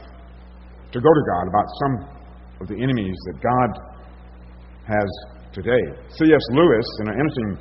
to 0.92 1.00
go 1.00 1.12
to 1.12 1.24
God 1.36 1.48
about 1.48 1.68
some 1.84 1.94
of 2.62 2.68
the 2.68 2.76
enemies 2.82 3.16
that 3.28 3.38
God 3.44 3.70
has 4.88 5.10
today. 5.54 5.84
C.S. 6.16 6.46
Lewis, 6.52 6.88
in 7.02 7.08
an 7.12 7.16
interesting 7.20 7.52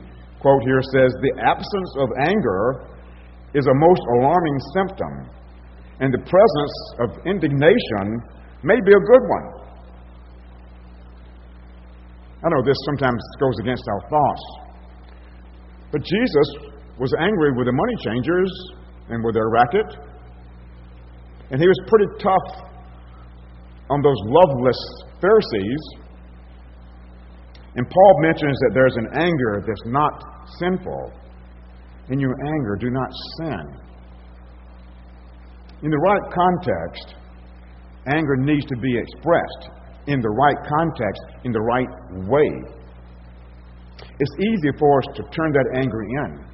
quote 0.41 0.63
here, 0.63 0.81
says 0.95 1.11
The 1.21 1.43
absence 1.43 1.91
of 1.99 2.09
anger 2.23 2.87
is 3.55 3.67
a 3.67 3.75
most 3.75 4.03
alarming 4.19 4.59
symptom, 4.75 5.13
and 5.99 6.15
the 6.15 6.23
presence 6.23 6.77
of 7.03 7.27
indignation 7.27 8.23
may 8.63 8.79
be 8.79 8.93
a 8.95 9.03
good 9.11 9.25
one. 9.27 9.47
I 12.43 12.49
know 12.49 12.63
this 12.65 12.79
sometimes 12.87 13.21
goes 13.39 13.59
against 13.61 13.85
our 13.91 14.01
thoughts, 14.09 14.45
but 15.93 16.01
Jesus 16.03 16.70
was 17.01 17.13
angry 17.19 17.57
with 17.57 17.67
the 17.67 17.73
money 17.73 17.97
changers 18.05 18.53
and 19.09 19.25
with 19.25 19.35
their 19.35 19.49
racket 19.49 20.11
and 21.51 21.61
he 21.61 21.67
was 21.67 21.79
pretty 21.89 22.07
tough 22.23 22.71
on 23.91 24.01
those 24.03 24.21
loveless 24.27 24.79
Pharisees. 25.21 25.83
And 27.75 27.89
Paul 27.89 28.23
mentions 28.23 28.59
that 28.61 28.71
there's 28.75 28.97
an 28.97 29.09
anger 29.15 29.65
that's 29.67 29.87
not 29.87 30.13
sinful. 30.59 31.13
In 32.09 32.19
your 32.19 32.35
anger, 32.55 32.77
do 32.79 32.91
not 32.91 33.11
sin. 33.39 33.61
In 35.83 35.91
the 35.91 35.99
right 35.99 36.23
context, 36.33 37.15
anger 38.07 38.37
needs 38.37 38.65
to 38.67 38.77
be 38.77 38.97
expressed 38.97 39.71
in 40.07 40.21
the 40.21 40.31
right 40.31 40.57
context, 40.69 41.23
in 41.45 41.53
the 41.53 41.61
right 41.61 41.89
way. 42.29 42.51
It's 44.19 44.37
easy 44.39 44.71
for 44.79 44.99
us 45.01 45.07
to 45.17 45.23
turn 45.35 45.53
that 45.53 45.67
anger 45.77 46.03
in, 46.03 46.45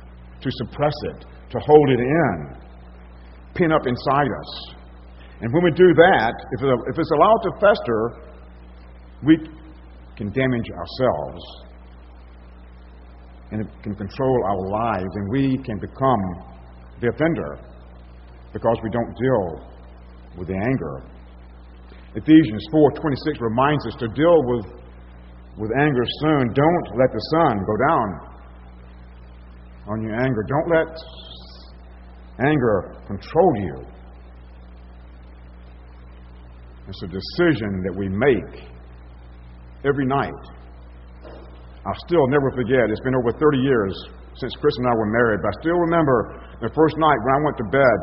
to 0.47 0.53
suppress 0.65 0.95
it, 1.15 1.27
to 1.51 1.59
hold 1.59 1.91
it 1.91 2.01
in, 2.01 2.57
pin 3.55 3.73
up 3.73 3.87
inside 3.87 4.31
us. 4.31 4.75
And 5.41 5.53
when 5.53 5.65
we 5.65 5.71
do 5.73 5.93
that, 5.95 6.35
if 6.89 6.99
it's 6.99 7.11
allowed 7.11 7.41
to 7.43 7.51
fester, 7.61 8.01
we 9.25 9.37
can 10.17 10.33
damage 10.33 10.71
ourselves 10.71 11.43
and 13.53 13.61
it 13.61 13.69
can 13.83 13.95
control 13.95 14.39
our 14.45 14.69
lives, 14.71 15.07
and 15.15 15.31
we 15.31 15.57
can 15.63 15.79
become 15.79 16.23
the 17.01 17.09
offender 17.09 17.61
because 18.53 18.77
we 18.83 18.91
don't 18.91 19.15
deal 19.15 19.71
with 20.37 20.49
the 20.49 20.59
anger. 20.67 21.05
Ephesians 22.17 22.67
4:26 22.73 23.41
reminds 23.41 23.87
us 23.87 23.95
to 24.01 24.09
deal 24.09 24.43
with 24.47 24.67
with 25.59 25.71
anger 25.79 26.05
soon. 26.21 26.53
Don't 26.55 26.99
let 26.99 27.13
the 27.13 27.21
sun 27.33 27.59
go 27.65 27.77
down 27.89 28.36
on 29.89 30.03
your 30.03 30.15
anger. 30.15 30.45
Don't 30.49 30.69
let 30.69 30.89
anger 32.47 32.97
control 33.07 33.53
you. 33.57 33.87
It's 36.89 37.03
a 37.03 37.07
decision 37.07 37.83
that 37.83 37.95
we 37.97 38.09
make 38.09 38.63
every 39.85 40.07
night. 40.07 40.33
I'll 41.87 42.03
still 42.07 42.27
never 42.29 42.51
forget, 42.51 42.91
it's 42.91 43.01
been 43.01 43.15
over 43.15 43.31
30 43.31 43.59
years 43.59 43.95
since 44.35 44.53
Chris 44.61 44.75
and 44.79 44.87
I 44.87 44.95
were 44.95 45.11
married, 45.11 45.41
but 45.43 45.49
I 45.49 45.55
still 45.63 45.79
remember 45.79 46.43
the 46.61 46.71
first 46.75 46.97
night 46.99 47.19
when 47.23 47.33
I 47.35 47.41
went 47.45 47.57
to 47.57 47.69
bed 47.71 48.01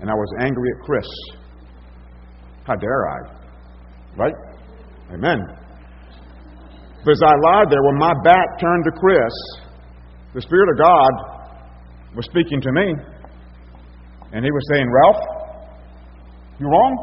and 0.00 0.10
I 0.10 0.14
was 0.14 0.30
angry 0.40 0.70
at 0.78 0.86
Chris. 0.86 1.08
How 2.66 2.76
dare 2.76 3.02
I? 3.08 3.18
Right? 4.16 4.34
Amen. 5.12 5.38
But 7.04 7.12
as 7.12 7.22
I 7.22 7.34
lied 7.52 7.68
there 7.70 7.82
with 7.82 7.98
my 8.00 8.14
back 8.24 8.58
turned 8.58 8.84
to 8.84 8.92
Chris, 8.98 9.34
the 10.34 10.42
Spirit 10.42 10.68
of 10.70 10.78
God 10.78 11.12
was 12.16 12.24
speaking 12.26 12.60
to 12.60 12.72
me. 12.72 12.94
And 14.32 14.44
he 14.44 14.50
was 14.50 14.66
saying, 14.72 14.90
Ralph, 14.90 15.22
you're 16.58 16.70
wrong? 16.70 16.94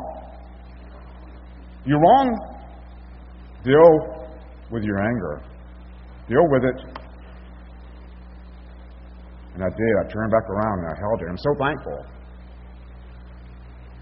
You're 1.85 1.99
wrong. 1.99 2.27
Deal 3.63 4.37
with 4.69 4.83
your 4.83 5.01
anger. 5.01 5.43
Deal 6.27 6.43
with 6.49 6.63
it. 6.63 7.01
And 9.53 9.63
I 9.63 9.69
did. 9.69 9.93
I 9.99 10.11
turned 10.11 10.31
back 10.31 10.49
around 10.49 10.79
and 10.79 10.87
I 10.87 10.95
held 10.99 11.21
it. 11.21 11.27
I'm 11.29 11.37
so 11.37 11.53
thankful. 11.59 12.05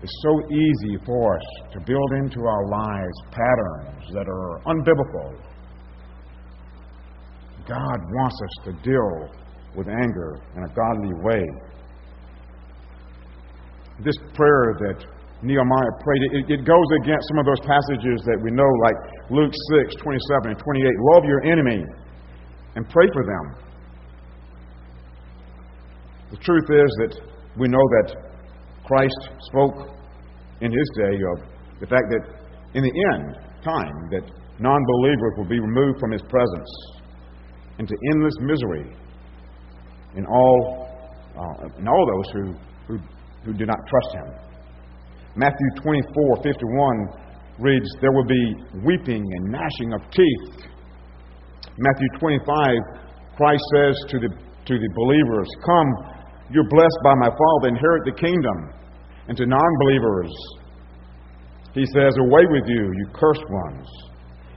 It's 0.01 0.21
so 0.23 0.41
easy 0.49 0.97
for 1.05 1.35
us 1.35 1.73
to 1.73 1.79
build 1.85 2.11
into 2.13 2.39
our 2.45 2.67
lives 2.67 3.17
patterns 3.31 4.13
that 4.13 4.27
are 4.27 4.61
unbiblical. 4.65 5.48
God 7.69 7.99
wants 8.17 8.35
us 8.41 8.65
to 8.65 8.71
deal 8.81 9.29
with 9.77 9.87
anger 9.87 10.41
in 10.57 10.63
a 10.65 10.71
godly 10.73 11.13
way. 11.21 11.45
This 14.03 14.17
prayer 14.33 14.73
that 14.89 15.05
Nehemiah 15.43 15.93
prayed. 16.01 16.21
It, 16.33 16.59
it 16.59 16.65
goes 16.65 16.89
against 17.03 17.29
some 17.29 17.37
of 17.37 17.45
those 17.45 17.61
passages 17.61 18.19
that 18.25 18.39
we 18.43 18.51
know, 18.51 18.67
like 18.83 18.97
Luke 19.29 19.53
6, 19.85 19.95
27 20.01 20.51
and 20.51 20.59
28. 20.59 20.83
Love 21.13 21.23
your 21.23 21.45
enemy 21.45 21.85
and 22.75 22.89
pray 22.89 23.07
for 23.13 23.23
them. 23.23 23.45
The 26.31 26.37
truth 26.37 26.67
is 26.69 26.89
that 27.05 27.21
we 27.57 27.67
know 27.67 27.85
that 28.01 28.15
Christ 28.83 29.29
spoke 29.51 29.93
in 30.61 30.71
his 30.71 30.89
day 30.97 31.15
of 31.37 31.37
the 31.79 31.87
fact 31.87 32.09
that 32.09 32.23
in 32.73 32.83
the 32.83 32.93
end 33.13 33.37
time 33.63 34.09
that 34.11 34.25
non-believers 34.59 35.33
will 35.37 35.47
be 35.47 35.59
removed 35.59 35.99
from 35.99 36.11
his 36.11 36.21
presence 36.23 36.98
into 37.79 37.95
endless 38.11 38.33
misery 38.41 38.95
in 40.15 40.25
all, 40.25 40.87
uh, 41.35 41.79
in 41.79 41.87
all 41.87 42.05
those 42.05 42.29
who, 42.33 42.53
who, 42.87 42.99
who 43.45 43.53
do 43.53 43.65
not 43.65 43.77
trust 43.87 44.15
him. 44.15 44.49
Matthew 45.35 45.69
24 45.81 46.43
51 46.43 47.07
reads, 47.59 47.87
There 48.01 48.11
will 48.11 48.27
be 48.27 48.55
weeping 48.83 49.23
and 49.23 49.51
gnashing 49.51 49.93
of 49.93 50.01
teeth. 50.11 50.67
Matthew 51.77 52.07
25, 52.19 52.45
Christ 53.37 53.63
says 53.75 53.95
to 54.09 54.19
the, 54.19 54.27
to 54.27 54.75
the 54.75 54.89
believers, 54.95 55.47
Come, 55.65 55.89
you're 56.51 56.67
blessed 56.67 56.99
by 57.03 57.15
my 57.15 57.29
Father, 57.29 57.67
inherit 57.69 58.03
the 58.05 58.19
kingdom. 58.19 58.73
And 59.29 59.37
to 59.37 59.45
non 59.45 59.71
believers, 59.85 60.31
he 61.73 61.85
says, 61.93 62.11
Away 62.19 62.43
with 62.49 62.67
you, 62.67 62.83
you 62.83 63.05
cursed 63.13 63.45
ones, 63.47 63.87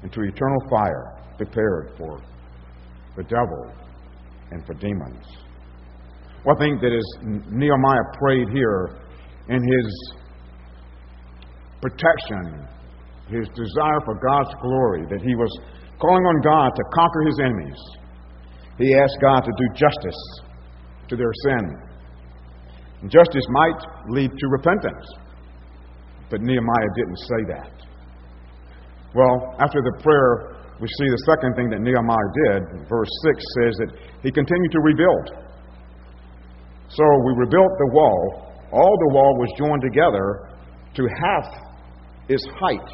into 0.02 0.22
eternal 0.22 0.62
fire 0.70 1.22
prepared 1.36 1.92
for 1.98 2.20
the 3.16 3.22
devil 3.24 3.72
and 4.50 4.64
for 4.66 4.74
demons. 4.74 5.24
One 6.44 6.58
thing 6.58 6.78
that 6.82 6.92
is 6.92 7.06
Nehemiah 7.22 8.06
prayed 8.18 8.48
here 8.52 8.98
in 9.48 9.62
his 9.62 10.14
protection, 11.80 12.66
his 13.28 13.48
desire 13.54 14.00
for 14.04 14.14
God's 14.18 14.54
glory, 14.60 15.02
that 15.10 15.20
he 15.22 15.34
was 15.34 15.50
calling 16.00 16.24
on 16.24 16.40
God 16.42 16.70
to 16.74 16.82
conquer 16.94 17.22
his 17.26 17.38
enemies. 17.40 17.78
He 18.78 18.94
asked 18.94 19.18
God 19.20 19.40
to 19.40 19.52
do 19.56 19.66
justice 19.74 20.40
to 21.08 21.16
their 21.16 21.32
sin. 21.44 21.78
And 23.02 23.10
justice 23.10 23.44
might 23.50 23.80
lead 24.08 24.30
to 24.30 24.46
repentance, 24.48 25.06
but 26.30 26.40
Nehemiah 26.40 26.92
didn't 26.96 27.18
say 27.18 27.44
that. 27.54 27.72
Well, 29.14 29.56
after 29.60 29.80
the 29.82 30.02
prayer, 30.02 30.61
we 30.82 30.90
see 30.98 31.06
the 31.06 31.22
second 31.30 31.54
thing 31.54 31.70
that 31.70 31.78
Nehemiah 31.78 32.30
did. 32.42 32.90
Verse 32.90 33.06
6 33.06 33.38
says 33.54 33.72
that 33.86 33.90
he 34.26 34.34
continued 34.34 34.72
to 34.74 34.80
rebuild. 34.82 35.26
So 36.90 37.06
we 37.22 37.32
rebuilt 37.38 37.70
the 37.78 37.90
wall. 37.94 38.50
All 38.74 38.94
the 39.06 39.14
wall 39.14 39.32
was 39.38 39.46
joined 39.54 39.82
together 39.86 40.50
to 40.98 41.02
half 41.22 41.46
its 42.26 42.42
height, 42.58 42.90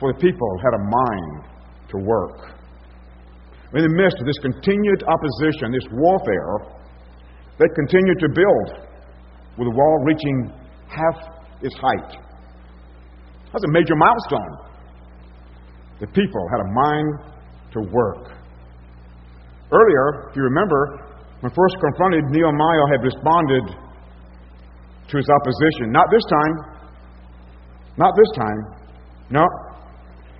for 0.00 0.12
the 0.12 0.18
people 0.18 0.50
had 0.58 0.74
a 0.74 0.82
mind 0.82 1.46
to 1.94 1.96
work. 2.02 2.58
in 3.78 3.82
the 3.86 3.94
midst 3.94 4.18
of 4.18 4.26
this 4.26 4.38
continued 4.42 5.06
opposition, 5.06 5.70
this 5.70 5.86
warfare, 5.94 6.66
they 7.62 7.70
continued 7.78 8.18
to 8.18 8.28
build 8.34 8.90
with 9.54 9.70
the 9.70 9.76
wall 9.76 10.02
reaching 10.02 10.50
half 10.90 11.30
its 11.62 11.76
height. 11.78 12.18
That's 13.52 13.64
a 13.64 13.70
major 13.70 13.94
milestone. 13.94 14.67
The 16.00 16.06
people 16.06 16.46
had 16.50 16.60
a 16.60 16.70
mind 16.70 17.08
to 17.72 17.80
work. 17.90 18.30
Earlier, 19.70 20.30
if 20.30 20.36
you 20.36 20.42
remember, 20.42 21.04
when 21.40 21.52
first 21.52 21.76
confronted, 21.80 22.24
Nehemiah 22.30 22.86
had 22.90 23.02
responded 23.02 23.64
to 25.08 25.16
his 25.16 25.28
opposition. 25.28 25.90
Not 25.90 26.06
this 26.10 26.22
time. 26.30 26.54
Not 27.96 28.14
this 28.16 28.30
time. 28.38 28.60
No. 29.30 29.44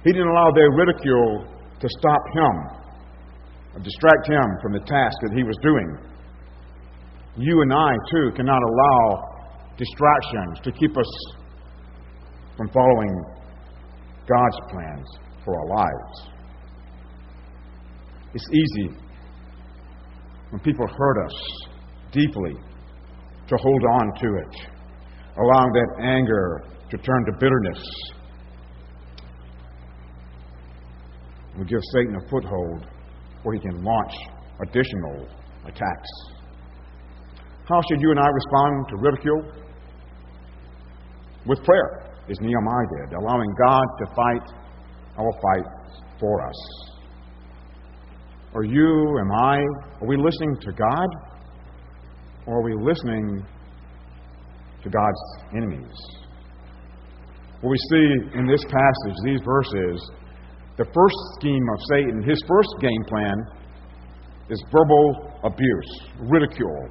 He 0.05 0.12
didn't 0.12 0.29
allow 0.29 0.51
their 0.55 0.71
ridicule 0.71 1.44
to 1.81 1.88
stop 1.99 2.23
him 2.35 2.55
or 3.75 3.81
distract 3.83 4.29
him 4.29 4.47
from 4.62 4.73
the 4.73 4.81
task 4.81 5.16
that 5.23 5.33
he 5.35 5.42
was 5.42 5.57
doing. 5.62 5.99
You 7.37 7.62
and 7.62 7.73
I, 7.73 7.90
too, 8.11 8.31
cannot 8.37 8.62
allow 8.62 9.38
distractions 9.77 10.61
to 10.62 10.73
keep 10.73 10.97
us 10.97 11.11
from 12.57 12.68
following 12.71 13.14
God's 14.27 14.59
plans 14.71 15.28
for 15.44 15.55
our 15.59 15.66
lives. 15.66 16.38
It's 18.35 18.48
easy 18.51 18.96
when 20.51 20.61
people 20.61 20.87
hurt 20.87 21.27
us 21.27 21.35
deeply 22.12 22.55
to 23.48 23.57
hold 23.57 23.85
on 24.01 24.14
to 24.20 24.27
it, 24.27 24.57
allowing 25.37 25.72
that 25.72 25.88
anger 26.03 26.64
to 26.90 26.98
turn 26.98 27.24
to 27.27 27.33
bitterness. 27.38 27.83
We 31.59 31.64
give 31.64 31.81
Satan 31.92 32.14
a 32.14 32.29
foothold 32.29 32.87
where 33.42 33.55
he 33.55 33.61
can 33.61 33.83
launch 33.83 34.12
additional 34.62 35.29
attacks. 35.64 36.09
How 37.68 37.81
should 37.88 38.01
you 38.01 38.11
and 38.11 38.20
I 38.20 38.27
respond 38.27 38.87
to 38.90 38.96
ridicule? 38.96 39.42
With 41.46 41.62
prayer, 41.64 42.09
as 42.31 42.38
Nehemiah 42.40 42.87
did, 42.96 43.16
allowing 43.16 43.48
God 43.66 43.85
to 43.98 44.07
fight 44.14 44.59
our 45.18 45.33
fight 45.42 45.66
for 46.20 46.46
us. 46.46 46.88
Are 48.54 48.64
you, 48.64 49.18
am 49.20 49.33
I, 49.33 49.59
are 50.00 50.07
we 50.07 50.16
listening 50.16 50.57
to 50.62 50.72
God? 50.72 51.09
Or 52.46 52.61
are 52.61 52.62
we 52.62 52.74
listening 52.81 53.44
to 54.83 54.88
God's 54.88 55.54
enemies? 55.54 55.96
What 57.61 57.70
we 57.70 57.76
see 57.90 58.38
in 58.38 58.46
this 58.46 58.64
passage, 58.64 59.16
these 59.24 59.40
verses, 59.44 60.11
the 60.78 60.85
first 60.85 61.16
scheme 61.38 61.66
of 61.74 61.78
Satan, 61.90 62.22
his 62.22 62.42
first 62.48 62.70
game 62.81 63.04
plan 63.09 63.37
is 64.48 64.62
verbal 64.72 65.40
abuse, 65.44 66.00
ridicule, 66.20 66.88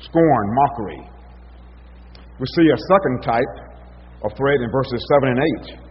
scorn, 0.00 0.54
mockery. 0.54 1.08
We 2.38 2.46
see 2.56 2.68
a 2.68 2.76
second 2.76 3.22
type 3.22 3.54
of 4.24 4.32
threat 4.36 4.60
in 4.60 4.70
verses 4.70 5.00
7 5.22 5.28
and 5.28 5.40
8. 5.70 5.83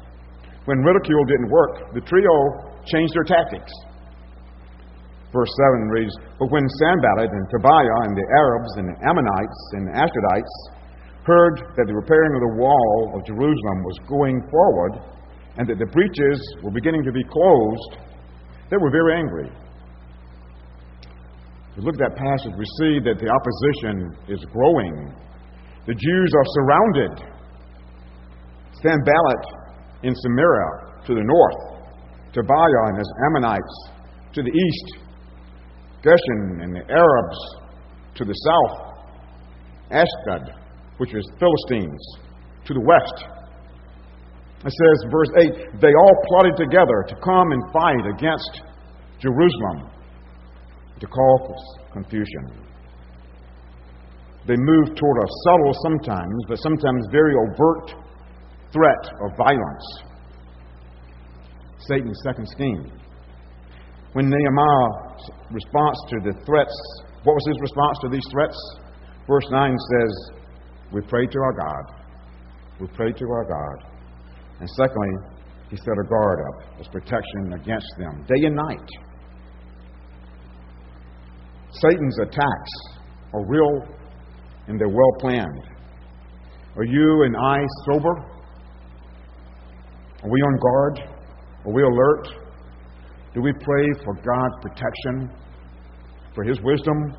When 0.66 0.80
ridicule 0.80 1.26
didn't 1.26 1.52
work, 1.52 1.94
the 1.94 2.02
trio 2.02 2.36
changed 2.88 3.14
their 3.16 3.28
tactics. 3.28 3.72
Verse 5.34 5.50
7 5.50 5.90
reads 5.90 6.14
But 6.40 6.52
when 6.52 6.64
Sanballat 6.80 7.32
and 7.34 7.46
Tobiah 7.50 8.00
and 8.08 8.16
the 8.16 8.28
Arabs 8.38 8.72
and 8.78 8.86
the 8.88 8.98
Ammonites 9.04 9.62
and 9.74 9.88
the 9.90 9.96
Ashdodites 9.98 10.56
heard 11.26 11.74
that 11.76 11.88
the 11.88 11.96
repairing 11.96 12.36
of 12.36 12.42
the 12.48 12.56
wall 12.62 13.18
of 13.18 13.26
Jerusalem 13.26 13.80
was 13.84 13.98
going 14.08 14.40
forward 14.52 14.94
and 15.58 15.68
that 15.68 15.80
the 15.80 15.90
breaches 15.90 16.40
were 16.62 16.72
beginning 16.72 17.04
to 17.04 17.12
be 17.12 17.24
closed, 17.24 17.98
they 18.70 18.78
were 18.78 18.92
very 18.92 19.18
angry. 19.18 19.50
If 21.72 21.78
we 21.78 21.84
look 21.84 21.96
at 21.98 22.14
that 22.14 22.18
passage, 22.18 22.54
we 22.54 22.66
see 22.78 23.02
that 23.02 23.18
the 23.18 23.30
opposition 23.34 24.14
is 24.30 24.46
growing. 24.54 25.18
The 25.88 25.98
Jews 25.98 26.32
are 26.38 26.48
surrounded. 26.54 27.14
Sanballat 28.86 29.63
in 30.04 30.14
Samaria 30.16 31.04
to 31.08 31.16
the 31.16 31.24
north, 31.24 31.84
Tobiah 32.34 32.84
and 32.88 32.98
his 32.98 33.12
Ammonites 33.28 33.76
to 34.34 34.42
the 34.42 34.52
east, 34.52 34.98
Geshem 36.04 36.64
and 36.64 36.76
the 36.76 36.84
Arabs 36.92 37.40
to 38.16 38.26
the 38.26 38.34
south, 38.34 38.94
Ashdod, 39.92 40.52
which 40.98 41.14
is 41.14 41.24
Philistines, 41.40 42.02
to 42.66 42.74
the 42.74 42.82
west. 42.82 43.26
It 44.66 44.72
says, 44.72 45.12
verse 45.12 45.30
8, 45.76 45.82
they 45.82 45.92
all 45.92 46.16
plotted 46.28 46.56
together 46.58 47.04
to 47.08 47.16
come 47.24 47.52
and 47.52 47.62
fight 47.74 48.06
against 48.16 48.62
Jerusalem 49.20 49.92
to 51.00 51.08
cause 51.08 51.78
confusion. 51.92 52.64
They 54.48 54.56
moved 54.58 54.98
toward 54.98 55.18
a 55.18 55.28
subtle 55.46 55.74
sometimes, 55.84 56.44
but 56.48 56.58
sometimes 56.60 57.08
very 57.12 57.34
overt 57.36 58.03
threat 58.74 59.14
of 59.22 59.38
violence. 59.38 60.04
Satan's 61.88 62.20
second 62.24 62.48
scheme. 62.50 62.92
When 64.14 64.30
Nehemiah's 64.30 65.30
response 65.52 65.98
to 66.10 66.18
the 66.24 66.34
threats, 66.46 67.04
what 67.24 67.34
was 67.34 67.46
his 67.48 67.58
response 67.62 67.98
to 68.02 68.10
these 68.10 68.28
threats? 68.32 68.58
Verse 69.28 69.48
9 69.50 69.78
says, 69.78 70.32
We 70.92 71.02
prayed 71.02 71.32
to 71.32 71.40
our 71.40 71.54
God. 71.54 72.04
We 72.80 72.88
prayed 72.88 73.18
to 73.18 73.26
our 73.26 73.46
God. 73.46 73.90
And 74.60 74.70
secondly, 74.70 75.10
he 75.70 75.78
set 75.78 75.98
a 76.00 76.08
guard 76.08 76.40
up 76.48 76.80
as 76.80 76.88
protection 76.88 77.54
against 77.54 77.88
them 77.98 78.24
day 78.28 78.46
and 78.46 78.56
night. 78.56 78.90
Satan's 81.72 82.20
attacks 82.20 82.72
are 83.34 83.46
real 83.48 83.88
and 84.68 84.80
they're 84.80 84.88
well 84.88 85.14
planned. 85.20 85.64
Are 86.76 86.84
you 86.84 87.24
and 87.24 87.36
I 87.36 87.60
sober? 87.92 88.33
Are 90.24 90.30
we 90.30 90.40
on 90.40 90.58
guard? 90.58 91.00
Are 91.66 91.74
we 91.74 91.84
alert? 91.84 92.28
Do 93.34 93.42
we 93.42 93.52
pray 93.52 93.86
for 94.06 94.14
God's 94.14 94.56
protection, 94.62 95.30
for 96.34 96.46
His 96.46 96.62
wisdom? 96.62 97.14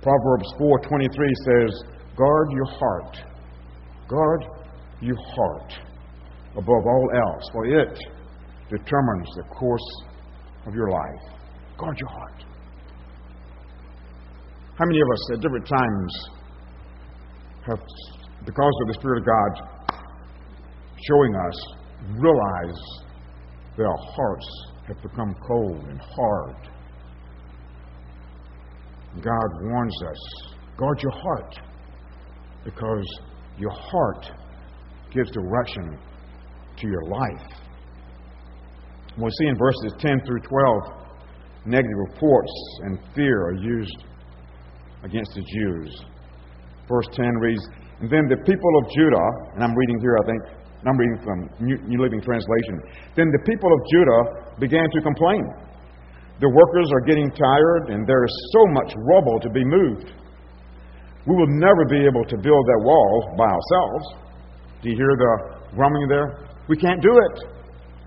Proverbs 0.00 0.54
4:23 0.58 1.34
says, 1.44 1.82
"Guard 2.16 2.50
your 2.52 2.64
heart. 2.64 3.24
Guard 4.08 4.44
your 5.00 5.16
heart 5.16 5.72
above 6.56 6.86
all 6.86 7.10
else, 7.14 7.50
for 7.52 7.66
it 7.66 7.98
determines 8.70 9.28
the 9.36 9.42
course 9.50 10.04
of 10.66 10.74
your 10.74 10.90
life. 10.90 11.34
Guard 11.76 12.00
your 12.00 12.08
heart." 12.08 12.44
How 14.78 14.86
many 14.86 15.00
of 15.02 15.08
us 15.12 15.32
at 15.34 15.40
different 15.40 15.66
times 15.66 16.30
have, 17.66 17.80
because 18.46 18.74
of 18.82 18.88
the 18.88 18.94
Spirit 18.94 19.18
of 19.18 19.26
God 19.26 19.77
showing 21.06 21.34
us, 21.34 21.54
realize 22.10 22.80
their 23.76 23.94
hearts 23.96 24.48
have 24.86 25.02
become 25.02 25.34
cold 25.46 25.84
and 25.88 26.00
hard. 26.00 26.56
God 29.22 29.48
warns 29.62 30.02
us 30.10 30.48
guard 30.78 31.02
your 31.02 31.12
heart 31.12 31.58
because 32.64 33.04
your 33.58 33.72
heart 33.72 34.30
gives 35.12 35.30
direction 35.32 35.98
to 36.76 36.86
your 36.86 37.02
life. 37.04 37.48
we'll 39.16 39.30
see 39.40 39.48
in 39.48 39.56
verses 39.58 39.92
10 39.98 40.20
through 40.24 40.40
12, 40.40 40.82
negative 41.66 41.98
reports 42.12 42.52
and 42.84 42.98
fear 43.16 43.46
are 43.46 43.56
used 43.56 44.04
against 45.02 45.34
the 45.34 45.42
Jews. 45.42 46.04
Verse 46.88 47.08
10 47.12 47.26
reads, 47.40 47.62
And 48.00 48.08
then 48.08 48.28
the 48.28 48.36
people 48.36 48.78
of 48.78 48.90
Judah, 48.94 49.28
and 49.54 49.64
I'm 49.64 49.74
reading 49.74 49.98
here, 50.00 50.16
I 50.22 50.26
think, 50.26 50.42
I'm 50.86 50.96
reading 50.96 51.20
from 51.24 51.38
New, 51.58 51.76
New 51.90 52.00
Living 52.02 52.20
Translation. 52.22 52.78
Then 53.16 53.26
the 53.34 53.42
people 53.42 53.70
of 53.72 53.80
Judah 53.90 54.22
began 54.60 54.86
to 54.94 55.00
complain. 55.02 55.42
The 56.38 56.48
workers 56.48 56.86
are 56.94 57.02
getting 57.02 57.30
tired, 57.34 57.90
and 57.90 58.06
there 58.06 58.22
is 58.22 58.34
so 58.54 58.62
much 58.70 58.94
rubble 59.10 59.40
to 59.42 59.50
be 59.50 59.64
moved. 59.64 60.14
We 61.26 61.34
will 61.34 61.50
never 61.58 61.84
be 61.90 62.06
able 62.06 62.22
to 62.24 62.36
build 62.38 62.64
that 62.70 62.80
wall 62.86 63.34
by 63.36 63.50
ourselves. 63.50 64.04
Do 64.82 64.90
you 64.90 64.96
hear 64.96 65.14
the 65.18 65.74
grumbling 65.74 66.08
there? 66.08 66.46
We 66.68 66.76
can't 66.76 67.02
do 67.02 67.10
it. 67.10 67.44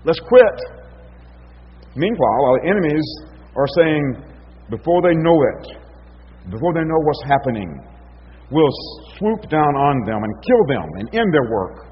Let's 0.04 0.20
quit. 0.20 0.58
Meanwhile, 1.94 2.42
our 2.48 2.64
enemies 2.64 3.04
are 3.54 3.68
saying, 3.76 4.24
before 4.70 5.02
they 5.02 5.14
know 5.14 5.36
it, 5.36 5.76
before 6.50 6.72
they 6.72 6.80
know 6.80 7.00
what's 7.04 7.22
happening, 7.28 7.68
we'll 8.50 8.74
swoop 9.18 9.42
down 9.50 9.76
on 9.76 10.04
them 10.06 10.24
and 10.24 10.32
kill 10.42 10.64
them 10.66 10.88
and 10.98 11.14
end 11.14 11.28
their 11.34 11.52
work. 11.52 11.91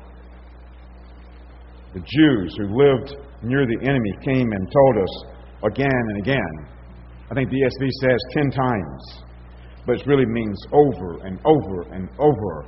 The 1.92 2.00
Jews 2.00 2.54
who 2.56 2.70
lived 2.70 3.16
near 3.42 3.66
the 3.66 3.78
enemy 3.82 4.12
came 4.24 4.52
and 4.52 4.70
told 4.70 4.96
us 5.02 5.24
again 5.64 6.02
and 6.10 6.18
again. 6.18 6.54
I 7.30 7.34
think 7.34 7.50
the 7.50 7.56
ESV 7.56 7.90
says 8.02 8.18
ten 8.34 8.50
times, 8.50 9.24
but 9.86 10.00
it 10.00 10.06
really 10.06 10.26
means 10.26 10.58
over 10.72 11.26
and 11.26 11.38
over 11.44 11.82
and 11.92 12.08
over. 12.18 12.66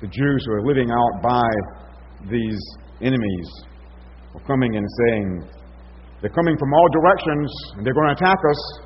The 0.00 0.06
Jews 0.06 0.44
who 0.46 0.52
are 0.52 0.66
living 0.66 0.90
out 0.90 1.22
by 1.22 1.48
these 2.30 2.60
enemies 3.02 3.48
are 4.34 4.46
coming 4.46 4.76
and 4.76 4.86
saying, 5.06 5.50
They're 6.20 6.30
coming 6.30 6.56
from 6.56 6.72
all 6.72 6.88
directions 6.92 7.50
and 7.76 7.84
they're 7.84 7.94
going 7.94 8.14
to 8.14 8.22
attack 8.22 8.38
us. 8.38 8.80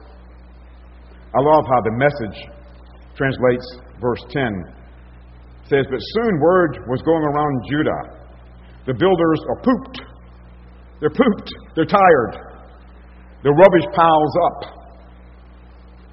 I 1.36 1.40
love 1.40 1.64
how 1.68 1.80
the 1.82 1.92
message 1.98 2.48
translates 3.16 3.78
verse 4.00 4.24
10. 4.30 4.44
It 4.44 5.68
says, 5.68 5.86
But 5.90 6.00
soon 6.00 6.40
word 6.40 6.78
was 6.88 7.02
going 7.02 7.24
around 7.24 7.54
Judah. 7.68 8.23
The 8.86 8.94
builders 8.94 9.40
are 9.48 9.62
pooped. 9.62 10.02
They're 11.00 11.10
pooped. 11.10 11.50
They're 11.74 11.86
tired. 11.86 12.60
The 13.42 13.50
rubbish 13.50 13.86
piles 13.94 14.34
up. 14.46 14.60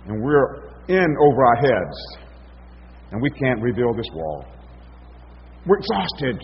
And 0.08 0.24
we're 0.24 0.72
in 0.88 1.16
over 1.22 1.46
our 1.46 1.56
heads. 1.56 1.98
And 3.12 3.22
we 3.22 3.30
can't 3.32 3.62
rebuild 3.62 3.98
this 3.98 4.10
wall. 4.14 4.46
We're 5.66 5.78
exhausted. 5.78 6.42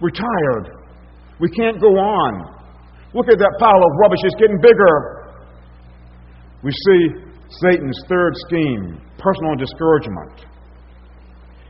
We're 0.00 0.10
tired. 0.10 0.78
We 1.40 1.48
can't 1.50 1.80
go 1.80 1.88
on. 1.88 2.54
Look 3.14 3.26
at 3.28 3.38
that 3.38 3.54
pile 3.58 3.78
of 3.78 3.92
rubbish, 4.00 4.20
it's 4.22 4.34
getting 4.36 4.58
bigger. 4.60 5.34
We 6.62 6.70
see 6.70 7.28
Satan's 7.62 8.02
third 8.08 8.32
scheme 8.48 9.00
personal 9.18 9.56
discouragement. 9.56 10.46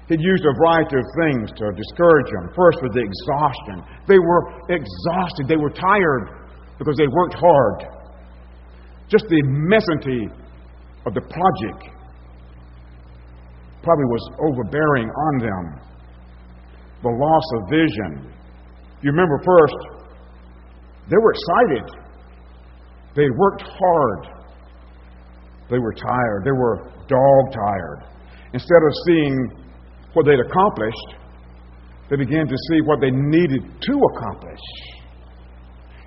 He'd 0.08 0.20
used 0.20 0.44
a 0.44 0.54
variety 0.56 0.96
of 0.96 1.06
things 1.20 1.52
to 1.52 1.64
discourage 1.76 2.30
them. 2.32 2.48
First 2.56 2.80
was 2.80 2.92
the 2.96 3.04
exhaustion. 3.04 3.84
They 4.08 4.18
were 4.18 4.42
exhausted, 4.72 5.44
they 5.48 5.60
were 5.60 5.68
tired 5.68 6.48
because 6.78 6.96
they 6.96 7.08
worked 7.12 7.36
hard. 7.36 7.84
Just 9.08 9.28
the 9.28 9.40
immensity 9.44 10.28
of 11.04 11.12
the 11.12 11.20
project 11.20 11.92
probably 13.82 14.04
was 14.04 14.24
overbearing 14.40 15.08
on 15.08 15.34
them. 15.40 15.64
The 17.02 17.08
loss 17.08 17.46
of 17.56 17.70
vision. 17.70 18.32
You 19.02 19.12
remember 19.12 19.38
first, 19.44 20.08
they 21.08 21.16
were 21.16 21.32
excited. 21.32 21.84
They 23.14 23.28
worked 23.36 23.62
hard. 23.62 24.26
They 25.70 25.78
were 25.78 25.92
tired. 25.92 26.42
They 26.44 26.52
were 26.52 26.90
dog 27.08 27.52
tired. 27.52 28.04
Instead 28.52 28.82
of 28.84 28.92
seeing 29.06 29.67
what 30.18 30.26
they'd 30.26 30.42
accomplished, 30.42 31.10
they 32.10 32.16
began 32.16 32.48
to 32.50 32.58
see 32.70 32.82
what 32.82 32.98
they 32.98 33.14
needed 33.14 33.62
to 33.62 33.94
accomplish. 34.10 34.64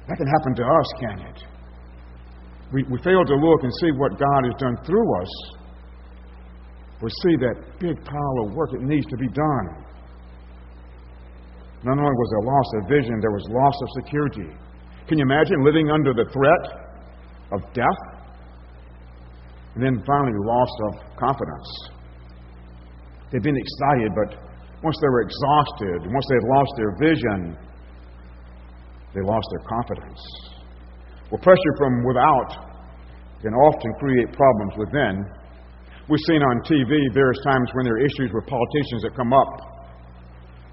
That 0.08 0.17
can 0.19 0.28
happen 0.28 0.52
to 0.60 0.65
us, 0.67 0.88
can 1.00 1.17
it? 1.32 1.39
We, 2.74 2.84
we 2.91 3.00
fail 3.04 3.24
to 3.24 3.36
look 3.36 3.63
and 3.63 3.71
see 3.80 3.91
what 3.95 4.19
God 4.19 4.41
has 4.52 4.56
done 4.60 4.76
through 4.84 5.08
us. 5.21 5.32
We 7.02 7.10
see 7.24 7.36
that 7.39 7.80
big 7.80 7.95
pile 8.04 8.38
of 8.43 8.54
work 8.54 8.71
that 8.71 8.82
needs 8.82 9.06
to 9.08 9.15
be 9.17 9.28
done. 9.28 9.67
Not 11.84 11.97
only 11.97 12.12
was 12.12 12.30
there 12.36 12.45
loss 12.52 12.69
of 12.76 12.89
vision, 12.91 13.15
there 13.21 13.32
was 13.32 13.47
loss 13.50 13.76
of 13.82 14.04
security. 14.04 14.52
Can 15.08 15.17
you 15.17 15.24
imagine 15.24 15.63
living 15.63 15.89
under 15.89 16.13
the 16.13 16.26
threat 16.32 16.63
of 17.54 17.62
death? 17.74 18.02
And 19.76 19.84
then 19.84 20.04
finally, 20.06 20.36
loss 20.43 20.69
of 20.88 21.17
confidence. 21.17 22.01
They'd 23.32 23.44
been 23.44 23.56
excited, 23.56 24.12
but 24.12 24.30
once 24.84 24.98
they 25.00 25.08
were 25.08 25.24
exhausted, 25.24 26.12
once 26.12 26.26
they 26.28 26.36
had 26.36 26.48
lost 26.52 26.72
their 26.76 26.94
vision, 27.00 27.39
they 29.15 29.24
lost 29.24 29.48
their 29.56 29.63
confidence. 29.67 30.20
Well, 31.32 31.39
pressure 31.39 31.76
from 31.78 32.04
without 32.04 32.72
can 33.41 33.54
often 33.54 33.91
create 34.00 34.32
problems 34.36 34.74
within. 34.78 35.26
We've 36.10 36.26
seen 36.28 36.44
on 36.44 36.62
TV 36.67 36.91
various 37.13 37.39
times 37.44 37.72
when 37.74 37.86
there 37.86 37.96
are 37.96 38.06
issues 38.06 38.30
with 38.34 38.46
politicians 38.46 39.02
that 39.04 39.15
come 39.15 39.34
up. 39.34 39.54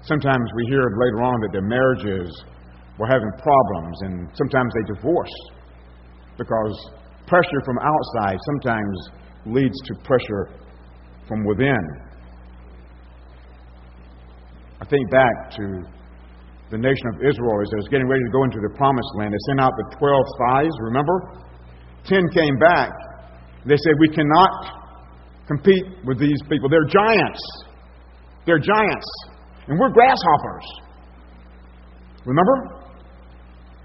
Sometimes 0.01 0.45
we 0.55 0.65
hear 0.69 0.83
later 0.83 1.23
on 1.23 1.39
that 1.41 1.51
their 1.51 1.65
marriages 1.65 2.43
were 2.97 3.07
having 3.07 3.31
problems, 3.39 3.95
and 4.01 4.29
sometimes 4.35 4.71
they 4.75 4.93
divorce 4.95 5.35
because 6.37 6.75
pressure 7.27 7.61
from 7.63 7.77
outside 7.79 8.37
sometimes 8.51 9.09
leads 9.45 9.75
to 9.85 9.95
pressure 10.03 10.51
from 11.27 11.45
within. 11.45 12.08
I 14.81 14.85
think 14.85 15.09
back 15.11 15.51
to 15.57 15.83
the 16.71 16.77
nation 16.77 17.05
of 17.13 17.21
Israel 17.25 17.59
as 17.61 17.69
they 17.71 17.79
was 17.81 17.89
getting 17.89 18.07
ready 18.07 18.23
to 18.23 18.31
go 18.31 18.43
into 18.43 18.61
the 18.61 18.73
promised 18.77 19.09
land. 19.17 19.33
They 19.33 19.43
sent 19.49 19.59
out 19.59 19.73
the 19.75 19.95
12 19.97 20.23
spies, 20.37 20.71
remember? 20.79 21.17
Ten 22.05 22.23
came 22.29 22.57
back. 22.57 22.91
They 23.65 23.75
said, 23.75 23.93
We 23.99 24.09
cannot 24.09 24.79
compete 25.47 25.83
with 26.05 26.19
these 26.19 26.39
people. 26.49 26.69
They're 26.69 26.87
giants. 26.87 27.41
They're 28.45 28.61
giants. 28.61 29.09
And 29.67 29.79
we're 29.79 29.89
grasshoppers. 29.89 30.65
Remember? 32.25 32.79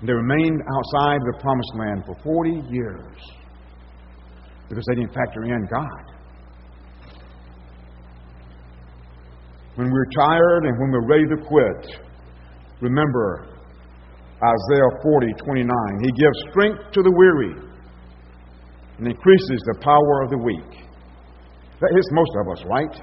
They 0.07 0.13
remained 0.13 0.61
outside 0.77 1.21
the 1.25 1.39
promised 1.41 1.73
land 1.77 2.05
for 2.07 2.15
40 2.23 2.69
years 2.71 3.17
because 4.69 4.85
they 4.89 4.97
didn't 4.97 5.15
factor 5.15 5.45
in 5.45 5.67
God. 5.73 6.14
When 9.77 9.91
we're 9.91 10.11
tired 10.15 10.67
and 10.67 10.79
when 10.79 10.91
we're 10.93 11.07
ready 11.07 11.27
to 11.35 11.37
quit, 11.37 11.99
remember 12.81 13.55
Isaiah 14.39 14.93
40, 15.03 15.33
29. 15.35 15.67
He 16.03 16.13
gives 16.15 16.39
strength 16.51 16.93
to 16.93 17.03
the 17.03 17.11
weary 17.11 17.55
and 18.99 19.07
increases 19.09 19.59
the 19.67 19.79
power 19.83 20.23
of 20.23 20.31
the 20.31 20.39
weak. 20.39 20.85
That 21.81 21.91
hits 21.91 22.11
most 22.13 22.31
of 22.39 22.47
us, 22.55 22.61
right? 22.71 22.95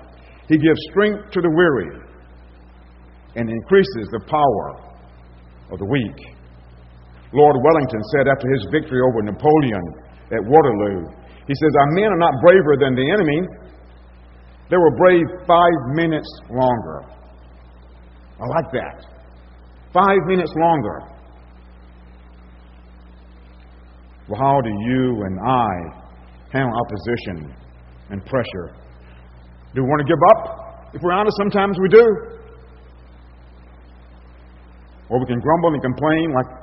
He 0.47 0.57
gives 0.57 0.79
strength 0.91 1.31
to 1.31 1.41
the 1.41 1.51
weary 1.51 1.91
and 3.35 3.49
increases 3.49 4.07
the 4.11 4.23
power 4.27 4.67
of 5.71 5.79
the 5.79 5.87
weak. 5.87 6.19
Lord 7.33 7.55
Wellington 7.63 8.03
said 8.15 8.27
after 8.27 8.47
his 8.47 8.63
victory 8.71 8.99
over 9.11 9.23
Napoleon 9.23 9.85
at 10.31 10.43
Waterloo, 10.43 11.07
he 11.47 11.55
says, 11.55 11.71
Our 11.79 11.91
men 11.95 12.11
are 12.11 12.19
not 12.19 12.35
braver 12.43 12.75
than 12.79 12.95
the 12.95 13.07
enemy. 13.11 13.39
They 14.71 14.77
were 14.77 14.95
brave 14.95 15.25
five 15.45 15.95
minutes 15.95 16.29
longer. 16.49 17.03
I 18.39 18.45
like 18.47 18.71
that. 18.71 19.05
Five 19.93 20.19
minutes 20.27 20.51
longer. 20.55 21.01
Well, 24.29 24.39
how 24.39 24.61
do 24.61 24.69
you 24.69 25.23
and 25.25 25.39
I 25.45 25.67
handle 26.53 26.71
opposition 26.71 27.53
and 28.11 28.25
pressure? 28.25 28.77
Do 29.75 29.83
we 29.83 29.89
want 29.89 30.07
to 30.07 30.07
give 30.07 30.21
up? 30.31 30.93
If 30.93 31.01
we're 31.01 31.11
honest, 31.11 31.35
sometimes 31.37 31.77
we 31.81 31.89
do. 31.89 32.07
Or 35.09 35.19
we 35.19 35.25
can 35.25 35.41
grumble 35.41 35.73
and 35.73 35.81
complain 35.81 36.33
like 36.33 36.61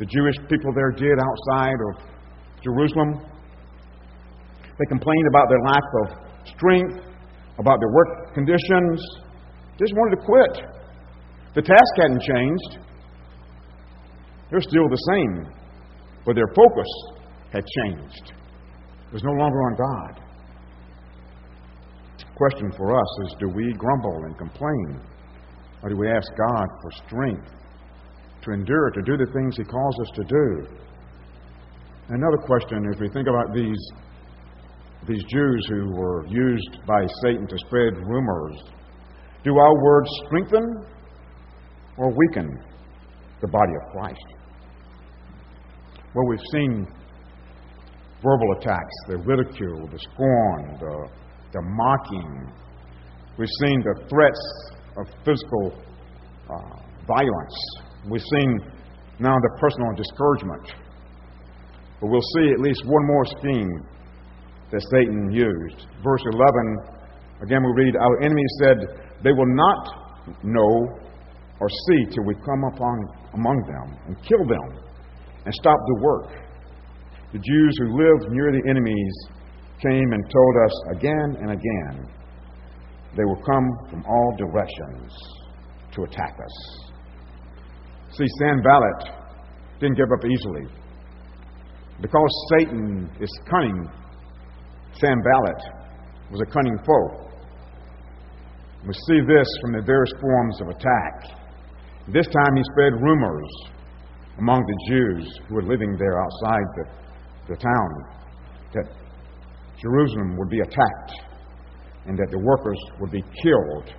the 0.00 0.06
Jewish 0.06 0.34
people 0.48 0.72
there 0.74 0.90
did 0.90 1.14
outside 1.14 1.78
of 1.94 2.02
Jerusalem. 2.60 3.24
They 4.78 4.86
complained 4.88 5.26
about 5.30 5.48
their 5.48 5.60
lack 5.64 5.84
of 6.02 6.27
strength, 6.56 7.04
about 7.58 7.78
their 7.80 7.90
work 7.90 8.34
conditions. 8.34 9.02
Just 9.78 9.94
wanted 9.94 10.16
to 10.16 10.22
quit. 10.24 10.64
The 11.54 11.62
task 11.62 11.92
hadn't 11.96 12.22
changed. 12.22 12.84
They're 14.50 14.60
still 14.60 14.88
the 14.88 15.02
same, 15.14 15.52
but 16.24 16.34
their 16.34 16.48
focus 16.54 16.88
had 17.52 17.64
changed. 17.82 18.32
It 19.08 19.12
was 19.12 19.22
no 19.24 19.32
longer 19.32 19.58
on 19.58 19.74
God. 19.76 20.24
The 22.18 22.34
question 22.36 22.72
for 22.76 22.94
us 22.94 23.10
is 23.26 23.36
do 23.40 23.48
we 23.48 23.72
grumble 23.72 24.24
and 24.24 24.38
complain, 24.38 25.00
or 25.82 25.90
do 25.90 25.96
we 25.96 26.08
ask 26.08 26.28
God 26.36 26.66
for 26.82 26.90
strength 27.06 27.58
to 28.42 28.52
endure, 28.52 28.90
to 28.90 29.02
do 29.02 29.16
the 29.16 29.30
things 29.32 29.56
He 29.56 29.64
calls 29.64 29.96
us 30.00 30.10
to 30.14 30.24
do. 30.24 30.66
Another 32.08 32.38
question, 32.38 32.86
as 32.92 33.00
we 33.00 33.08
think 33.10 33.28
about 33.28 33.54
these, 33.54 33.78
these 35.06 35.22
Jews 35.24 35.66
who 35.68 35.90
were 35.94 36.26
used 36.26 36.78
by 36.86 37.06
Satan 37.22 37.46
to 37.46 37.58
spread 37.66 37.96
rumors, 37.96 38.62
do 39.44 39.56
our 39.56 39.82
words 39.82 40.10
strengthen 40.26 40.84
or 41.96 42.12
weaken 42.14 42.50
the 43.40 43.48
body 43.48 43.72
of 43.82 43.92
Christ? 43.92 44.26
Well, 46.14 46.26
we've 46.28 46.46
seen 46.52 46.86
verbal 48.22 48.52
attacks, 48.58 48.94
the 49.08 49.18
ridicule, 49.18 49.86
the 49.86 49.98
scorn, 49.98 50.78
the, 50.80 51.08
the 51.52 51.62
mocking. 51.62 52.52
We've 53.38 53.48
seen 53.64 53.80
the 53.82 53.94
threats 54.08 54.70
of 54.96 55.06
physical 55.24 55.78
uh, 56.50 56.80
violence. 57.06 57.56
We've 58.10 58.24
seen 58.38 58.60
now 59.20 59.36
the 59.38 59.58
personal 59.60 59.92
discouragement. 59.94 60.72
But 62.00 62.10
we'll 62.10 62.28
see 62.36 62.50
at 62.52 62.60
least 62.60 62.82
one 62.84 63.06
more 63.06 63.24
scheme 63.24 63.86
that 64.70 64.82
Satan 64.90 65.30
used. 65.32 65.86
Verse 66.02 66.22
11, 66.32 66.78
again 67.42 67.62
we 67.64 67.84
read, 67.84 67.96
Our 67.96 68.22
enemies 68.22 68.52
said, 68.62 68.76
They 69.24 69.32
will 69.32 69.54
not 69.54 70.34
know 70.42 70.98
or 71.60 71.68
see 71.68 72.14
till 72.14 72.24
we 72.24 72.34
come 72.34 72.62
upon 72.72 72.96
among 73.34 73.58
them 73.66 73.98
and 74.06 74.16
kill 74.22 74.44
them 74.46 74.78
and 75.44 75.54
stop 75.54 75.78
the 75.86 76.00
work. 76.02 76.30
The 77.32 77.38
Jews 77.38 77.74
who 77.78 77.96
lived 77.96 78.30
near 78.30 78.52
the 78.52 78.68
enemies 78.68 79.14
came 79.82 80.12
and 80.12 80.24
told 80.30 80.54
us 80.64 80.74
again 80.96 81.36
and 81.40 81.50
again 81.52 82.08
they 83.16 83.24
will 83.24 83.42
come 83.42 83.66
from 83.90 84.04
all 84.04 84.34
directions 84.36 85.12
to 85.92 86.02
attack 86.02 86.36
us. 86.42 86.88
See, 88.12 88.26
Sanballat 88.38 89.10
didn't 89.80 89.96
give 89.96 90.10
up 90.12 90.24
easily. 90.24 90.66
Because 92.00 92.48
Satan 92.58 93.10
is 93.20 93.30
cunning, 93.50 93.88
Sanballat 94.94 95.62
was 96.30 96.40
a 96.40 96.50
cunning 96.52 96.78
foe. 96.84 97.28
We 98.86 98.92
see 98.92 99.20
this 99.26 99.48
from 99.60 99.72
the 99.72 99.82
various 99.84 100.12
forms 100.20 100.60
of 100.60 100.68
attack. 100.68 101.38
This 102.12 102.26
time 102.26 102.56
he 102.56 102.62
spread 102.72 102.92
rumors 103.02 103.50
among 104.38 104.62
the 104.62 104.78
Jews 104.88 105.40
who 105.48 105.56
were 105.56 105.62
living 105.62 105.96
there 105.98 106.22
outside 106.22 106.66
the, 106.76 106.84
the 107.54 107.56
town 107.56 107.90
that 108.74 108.86
Jerusalem 109.80 110.36
would 110.38 110.48
be 110.48 110.60
attacked 110.60 111.12
and 112.06 112.16
that 112.18 112.30
the 112.30 112.38
workers 112.38 112.78
would 113.00 113.10
be 113.10 113.22
killed. 113.42 113.94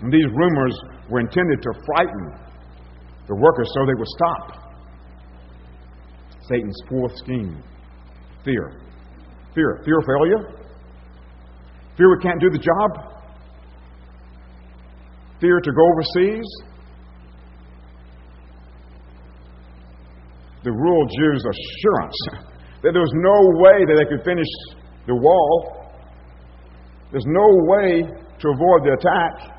And 0.00 0.12
these 0.12 0.26
rumors 0.34 0.76
were 1.08 1.20
intended 1.20 1.62
to 1.62 1.70
frighten 1.86 2.52
the 3.28 3.36
workers 3.36 3.68
so 3.74 3.86
they 3.86 3.94
would 3.96 4.08
stop. 4.08 4.62
Satan's 6.48 6.82
fourth 6.88 7.16
scheme 7.18 7.62
fear. 8.44 8.80
Fear. 9.54 9.82
Fear 9.84 9.98
of 9.98 10.04
failure. 10.06 10.62
Fear 11.96 12.16
we 12.16 12.22
can't 12.22 12.40
do 12.40 12.50
the 12.50 12.58
job. 12.58 13.12
Fear 15.40 15.60
to 15.60 15.72
go 15.72 15.82
overseas. 15.92 16.46
The 20.64 20.70
rural 20.70 21.06
Jews' 21.18 21.44
assurance 21.44 22.18
that 22.82 22.92
there 22.92 23.02
was 23.02 23.12
no 23.14 23.38
way 23.60 23.84
that 23.86 23.96
they 23.98 24.08
could 24.08 24.24
finish 24.24 24.46
the 25.06 25.14
wall. 25.14 25.90
There's 27.10 27.26
no 27.26 27.48
way 27.66 28.02
to 28.02 28.48
avoid 28.48 28.86
the 28.86 28.96
attack. 28.98 29.52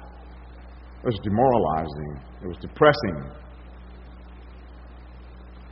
It 1.04 1.06
was 1.06 1.20
demoralizing. 1.24 2.20
It 2.44 2.48
was 2.48 2.58
depressing. 2.62 3.30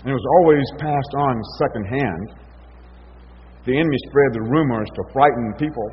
And 0.02 0.10
it 0.10 0.14
was 0.14 0.28
always 0.40 0.66
passed 0.78 1.14
on 1.16 1.42
secondhand. 1.58 2.51
The 3.66 3.78
enemy 3.78 3.98
spread 4.10 4.34
the 4.34 4.42
rumors 4.42 4.88
to 4.96 5.04
frighten 5.14 5.54
people. 5.60 5.90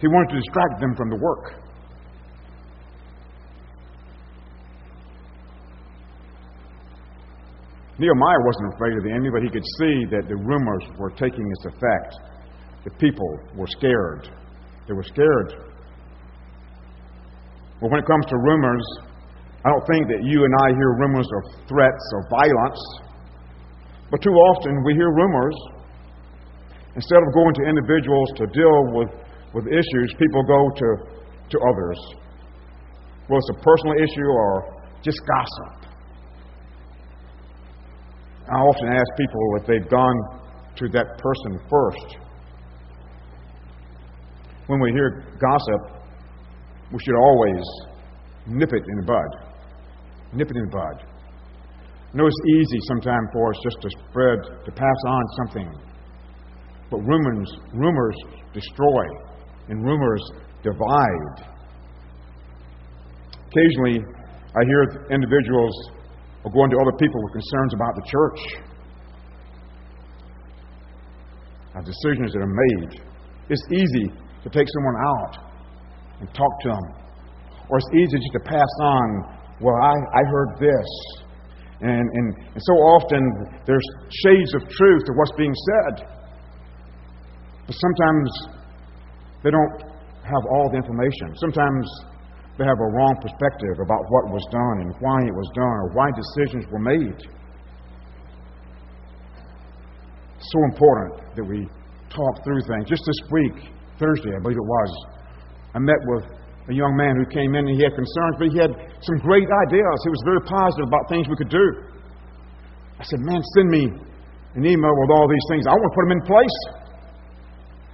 He 0.00 0.06
wanted 0.06 0.34
to 0.34 0.36
distract 0.36 0.80
them 0.80 0.94
from 0.94 1.10
the 1.10 1.16
work. 1.16 1.68
Nehemiah 7.98 8.42
wasn't 8.46 8.74
afraid 8.74 8.96
of 8.96 9.02
the 9.02 9.10
enemy, 9.10 9.30
but 9.34 9.42
he 9.42 9.50
could 9.50 9.66
see 9.82 10.06
that 10.14 10.28
the 10.28 10.36
rumors 10.36 10.84
were 10.98 11.10
taking 11.10 11.42
its 11.42 11.66
effect. 11.66 12.14
The 12.84 12.90
people 13.02 13.26
were 13.56 13.66
scared. 13.66 14.30
They 14.86 14.94
were 14.94 15.02
scared. 15.02 15.74
Well, 17.82 17.90
when 17.90 17.98
it 17.98 18.06
comes 18.06 18.26
to 18.26 18.36
rumors, 18.38 18.86
I 19.66 19.70
don't 19.70 19.86
think 19.90 20.06
that 20.06 20.22
you 20.22 20.44
and 20.44 20.54
I 20.62 20.68
hear 20.70 20.94
rumors 21.02 21.26
of 21.26 21.66
threats 21.66 22.04
or 22.14 22.22
violence, 22.30 22.80
but 24.12 24.22
too 24.22 24.30
often 24.30 24.84
we 24.84 24.94
hear 24.94 25.10
rumors. 25.10 25.56
Instead 26.98 27.22
of 27.22 27.32
going 27.32 27.54
to 27.54 27.62
individuals 27.62 28.28
to 28.34 28.44
deal 28.50 28.78
with, 28.90 29.10
with 29.54 29.66
issues, 29.70 30.10
people 30.18 30.42
go 30.42 30.60
to, 30.74 30.88
to 31.48 31.56
others. 31.62 31.98
Well, 33.30 33.38
it's 33.38 33.50
a 33.54 33.62
personal 33.62 33.94
issue 34.02 34.26
or 34.26 34.82
just 35.00 35.20
gossip. 35.22 35.94
I 38.50 38.58
often 38.58 38.88
ask 38.88 39.06
people 39.16 39.40
if 39.60 39.66
they've 39.68 39.88
gone 39.88 40.18
to 40.74 40.88
that 40.88 41.06
person 41.18 41.60
first. 41.70 42.16
When 44.66 44.80
we 44.80 44.90
hear 44.90 45.24
gossip, 45.38 46.02
we 46.92 46.98
should 46.98 47.14
always 47.14 47.62
nip 48.48 48.72
it 48.72 48.82
in 48.82 48.96
the 48.96 49.06
bud. 49.06 49.30
Nip 50.32 50.50
it 50.50 50.56
in 50.56 50.64
the 50.64 50.72
bud. 50.72 51.06
I 52.12 52.16
know 52.16 52.26
it's 52.26 52.42
easy 52.58 52.78
sometimes 52.88 53.28
for 53.32 53.50
us 53.50 53.56
just 53.62 53.76
to 53.82 53.90
spread, 54.08 54.38
to 54.64 54.72
pass 54.72 55.00
on 55.06 55.22
something. 55.44 55.88
But 56.90 56.98
rumors, 56.98 57.50
rumors 57.74 58.16
destroy, 58.52 59.04
and 59.68 59.84
rumors 59.84 60.22
divide. 60.62 61.48
Occasionally, 63.48 64.00
I 64.56 64.64
hear 64.64 65.06
individuals 65.10 65.74
or 66.44 66.52
going 66.52 66.70
to 66.70 66.76
other 66.80 66.96
people 66.98 67.20
with 67.24 67.32
concerns 67.32 67.74
about 67.74 67.94
the 67.94 68.04
church. 68.08 68.40
Our 71.74 71.82
decisions 71.82 72.32
that 72.32 72.40
are 72.40 72.56
made. 72.68 73.00
It's 73.50 73.64
easy 73.72 74.12
to 74.42 74.48
take 74.50 74.66
someone 74.68 74.96
out 74.96 75.34
and 76.20 76.28
talk 76.34 76.52
to 76.62 76.68
them. 76.68 76.86
Or 77.68 77.78
it's 77.78 77.90
easy 77.94 78.18
just 78.18 78.32
to 78.32 78.40
pass 78.40 78.72
on, 78.80 79.38
well, 79.60 79.76
I, 79.76 79.92
I 79.92 80.22
heard 80.24 80.58
this. 80.58 80.88
And, 81.80 82.00
and, 82.12 82.34
and 82.54 82.62
so 82.62 82.72
often 82.96 83.22
there's 83.66 83.84
shades 84.24 84.54
of 84.54 84.62
truth 84.68 85.04
to 85.04 85.12
what's 85.14 85.32
being 85.36 85.54
said. 85.54 86.17
But 87.68 87.76
sometimes 87.76 88.28
they 89.44 89.52
don't 89.52 89.76
have 90.24 90.44
all 90.56 90.72
the 90.72 90.80
information. 90.80 91.36
Sometimes 91.36 91.84
they 92.56 92.64
have 92.64 92.80
a 92.80 92.90
wrong 92.96 93.14
perspective 93.20 93.76
about 93.76 94.02
what 94.08 94.32
was 94.32 94.40
done 94.48 94.88
and 94.88 94.90
why 95.04 95.20
it 95.28 95.36
was 95.36 95.48
done 95.52 95.76
or 95.84 95.88
why 95.92 96.08
decisions 96.16 96.64
were 96.72 96.80
made. 96.80 97.20
So 100.40 100.58
important 100.72 101.36
that 101.36 101.44
we 101.44 101.68
talk 102.08 102.40
through 102.40 102.64
things. 102.64 102.88
Just 102.88 103.04
this 103.04 103.20
week, 103.28 103.68
Thursday, 104.00 104.32
I 104.32 104.40
believe 104.40 104.56
it 104.56 104.70
was, 104.80 104.90
I 105.76 105.78
met 105.78 106.00
with 106.08 106.24
a 106.72 106.74
young 106.74 106.96
man 106.96 107.20
who 107.20 107.28
came 107.28 107.52
in 107.52 107.68
and 107.68 107.76
he 107.76 107.84
had 107.84 107.92
concerns, 107.92 108.34
but 108.40 108.48
he 108.48 108.56
had 108.56 108.72
some 109.04 109.18
great 109.20 109.48
ideas. 109.68 109.96
He 110.08 110.12
was 110.12 110.24
very 110.24 110.42
positive 110.48 110.88
about 110.88 111.04
things 111.12 111.28
we 111.28 111.36
could 111.36 111.52
do. 111.52 111.66
I 112.96 113.04
said, 113.04 113.20
Man, 113.28 113.44
send 113.60 113.68
me 113.68 113.92
an 114.56 114.64
email 114.64 114.94
with 115.04 115.10
all 115.12 115.28
these 115.28 115.46
things. 115.52 115.68
I 115.68 115.76
want 115.76 115.84
to 115.84 115.94
put 115.94 116.04
them 116.08 116.14
in 116.16 116.24
place. 116.24 116.56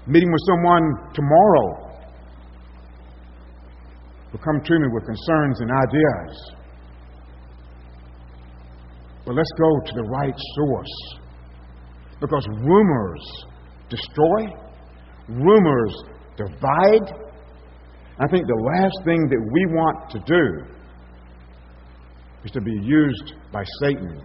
Meeting 0.07 0.31
with 0.31 0.41
someone 0.47 1.15
tomorrow 1.15 1.85
will 4.33 4.41
come 4.41 4.61
to 4.63 4.79
me 4.79 4.89
with 4.93 5.05
concerns 5.07 5.61
and 5.61 5.71
ideas. 5.71 6.53
But 9.25 9.35
let's 9.35 9.53
go 9.59 9.81
to 9.87 9.93
the 9.95 10.03
right 10.03 10.35
source. 10.57 11.19
Because 12.21 12.47
rumors 12.61 13.45
destroy, 13.89 14.53
rumors 15.29 15.95
divide. 16.37 17.09
I 18.19 18.27
think 18.29 18.47
the 18.47 18.63
last 18.77 19.05
thing 19.05 19.29
that 19.29 19.41
we 19.53 19.67
want 19.73 20.11
to 20.11 20.19
do 20.19 20.75
is 22.45 22.51
to 22.51 22.61
be 22.61 22.79
used 22.83 23.35
by 23.53 23.65
Satan 23.81 24.23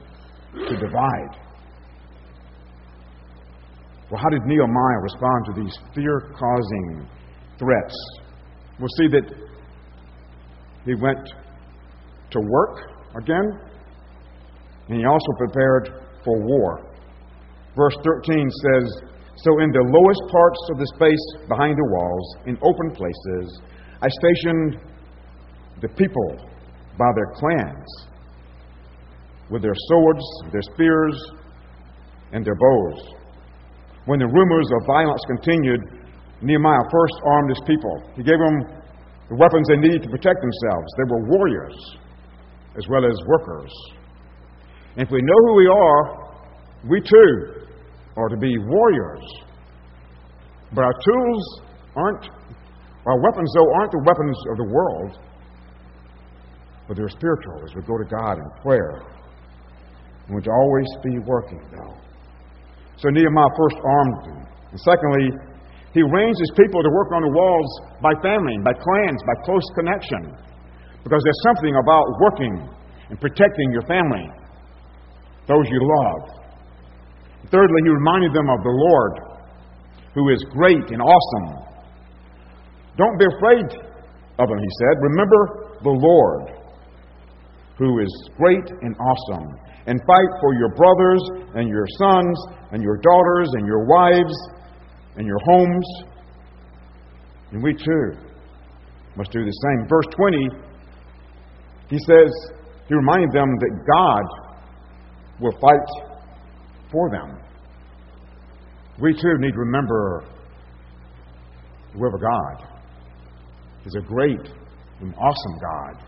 to 0.53 0.77
divide. 0.77 1.48
Well, 4.11 4.19
how 4.19 4.29
did 4.29 4.41
Nehemiah 4.45 5.01
respond 5.03 5.45
to 5.45 5.61
these 5.61 5.77
fear 5.93 6.33
causing 6.37 7.07
threats? 7.59 7.95
We'll 8.79 8.89
see 8.97 9.07
that 9.09 9.49
he 10.85 10.95
went 10.95 11.29
to 12.31 12.39
work 12.39 12.79
again, 13.21 13.45
and 14.87 14.97
he 14.97 15.05
also 15.05 15.31
prepared 15.37 16.05
for 16.25 16.41
war. 16.41 16.89
Verse 17.75 17.95
13 18.03 18.49
says, 18.49 19.01
So 19.37 19.59
in 19.59 19.69
the 19.69 19.85
lowest 19.85 20.21
parts 20.31 20.59
of 20.71 20.79
the 20.79 20.87
space 20.95 21.47
behind 21.47 21.77
the 21.77 21.85
walls, 21.91 22.37
in 22.47 22.57
open 22.63 22.95
places, 22.95 23.61
I 24.01 24.07
stationed 24.09 24.79
the 25.81 25.89
people 25.89 26.49
by 26.97 27.11
their 27.15 27.31
clans, 27.35 28.07
with 29.51 29.61
their 29.61 29.75
swords, 29.75 30.23
their 30.51 30.63
spears, 30.63 31.15
and 32.31 32.43
their 32.43 32.55
bows. 32.55 33.18
When 34.05 34.19
the 34.19 34.27
rumors 34.27 34.69
of 34.79 34.87
violence 34.87 35.21
continued, 35.27 35.81
Nehemiah 36.41 36.87
first 36.91 37.15
armed 37.25 37.49
his 37.49 37.61
people. 37.67 38.03
He 38.15 38.23
gave 38.23 38.39
them 38.39 38.79
the 39.29 39.35
weapons 39.35 39.67
they 39.67 39.77
needed 39.77 40.03
to 40.03 40.09
protect 40.09 40.39
themselves. 40.41 40.87
They 40.97 41.07
were 41.09 41.23
warriors 41.27 41.75
as 42.77 42.87
well 42.87 43.05
as 43.05 43.13
workers. 43.27 43.71
And 44.95 45.05
if 45.05 45.11
we 45.11 45.21
know 45.21 45.39
who 45.47 45.55
we 45.55 45.67
are, 45.67 46.29
we 46.89 47.01
too 47.01 47.67
are 48.15 48.29
to 48.29 48.37
be 48.37 48.57
warriors. 48.57 49.23
But 50.73 50.83
our 50.83 50.93
tools 50.93 51.61
aren't, 51.95 52.25
our 53.05 53.19
weapons, 53.21 53.51
though, 53.55 53.73
aren't 53.75 53.91
the 53.91 54.03
weapons 54.05 54.37
of 54.51 54.57
the 54.57 54.73
world, 54.73 55.19
but 56.87 56.97
they're 56.97 57.09
spiritual 57.09 57.63
as 57.63 57.75
we 57.75 57.81
go 57.81 57.97
to 57.97 58.05
God 58.05 58.37
in 58.37 58.61
prayer. 58.61 59.01
And 60.27 60.35
we 60.35 60.41
to 60.41 60.51
always 60.51 60.87
be 61.03 61.19
working, 61.25 61.61
though. 61.75 61.95
So 62.99 63.07
Nehemiah 63.09 63.53
first 63.55 63.79
armed 63.79 64.17
them. 64.27 64.39
And 64.75 64.79
secondly, 64.83 65.27
he 65.95 66.03
arranged 66.03 66.39
his 66.39 66.53
people 66.53 66.83
to 66.83 66.91
work 66.91 67.09
on 67.15 67.23
the 67.23 67.33
walls 67.33 67.69
by 68.03 68.13
family, 68.21 68.59
by 68.61 68.75
clans, 68.75 69.19
by 69.25 69.35
close 69.47 69.65
connection. 69.73 70.35
Because 71.03 71.23
there's 71.23 71.43
something 71.47 71.73
about 71.79 72.05
working 72.19 72.53
and 73.09 73.17
protecting 73.19 73.71
your 73.71 73.87
family, 73.87 74.27
those 75.47 75.65
you 75.71 75.81
love. 75.81 76.39
Thirdly, 77.49 77.81
he 77.81 77.89
reminded 77.89 78.35
them 78.35 78.49
of 78.51 78.59
the 78.61 78.75
Lord, 78.75 79.13
who 80.13 80.29
is 80.29 80.43
great 80.51 80.91
and 80.91 81.01
awesome. 81.01 81.65
Don't 82.97 83.17
be 83.17 83.25
afraid 83.25 83.65
of 84.37 84.45
him, 84.45 84.59
he 84.59 84.71
said. 84.77 84.93
Remember 85.01 85.41
the 85.81 85.95
Lord, 85.95 86.51
who 87.79 87.99
is 87.99 88.11
great 88.37 88.69
and 88.83 88.93
awesome, 88.99 89.47
and 89.89 89.99
fight 90.05 90.31
for 90.39 90.53
your 90.53 90.69
brothers 90.69 91.23
and 91.55 91.67
your 91.67 91.87
sons 91.97 92.37
and 92.71 92.83
your 92.83 92.97
daughters 92.97 93.49
and 93.53 93.65
your 93.65 93.87
wives 93.87 94.35
and 95.15 95.25
your 95.25 95.39
homes. 95.45 95.85
And 97.51 97.63
we 97.63 97.73
too 97.73 98.11
must 99.15 99.31
do 99.31 99.43
the 99.43 99.51
same. 99.51 99.87
Verse 99.89 100.05
20, 100.15 100.49
he 101.89 101.97
says, 101.97 102.29
he 102.87 102.93
reminded 102.93 103.31
them 103.31 103.49
that 103.57 103.71
God 103.91 104.23
will 105.41 105.57
fight 105.59 105.89
for 106.91 107.09
them. 107.09 107.39
We 109.01 109.13
too 109.13 109.37
need 109.39 109.53
to 109.53 109.59
remember 109.59 110.23
whoever 111.93 112.19
God 112.19 112.67
is 113.87 113.95
a 113.95 114.01
great 114.01 114.53
and 115.01 115.15
awesome 115.15 115.57
God, 115.59 116.03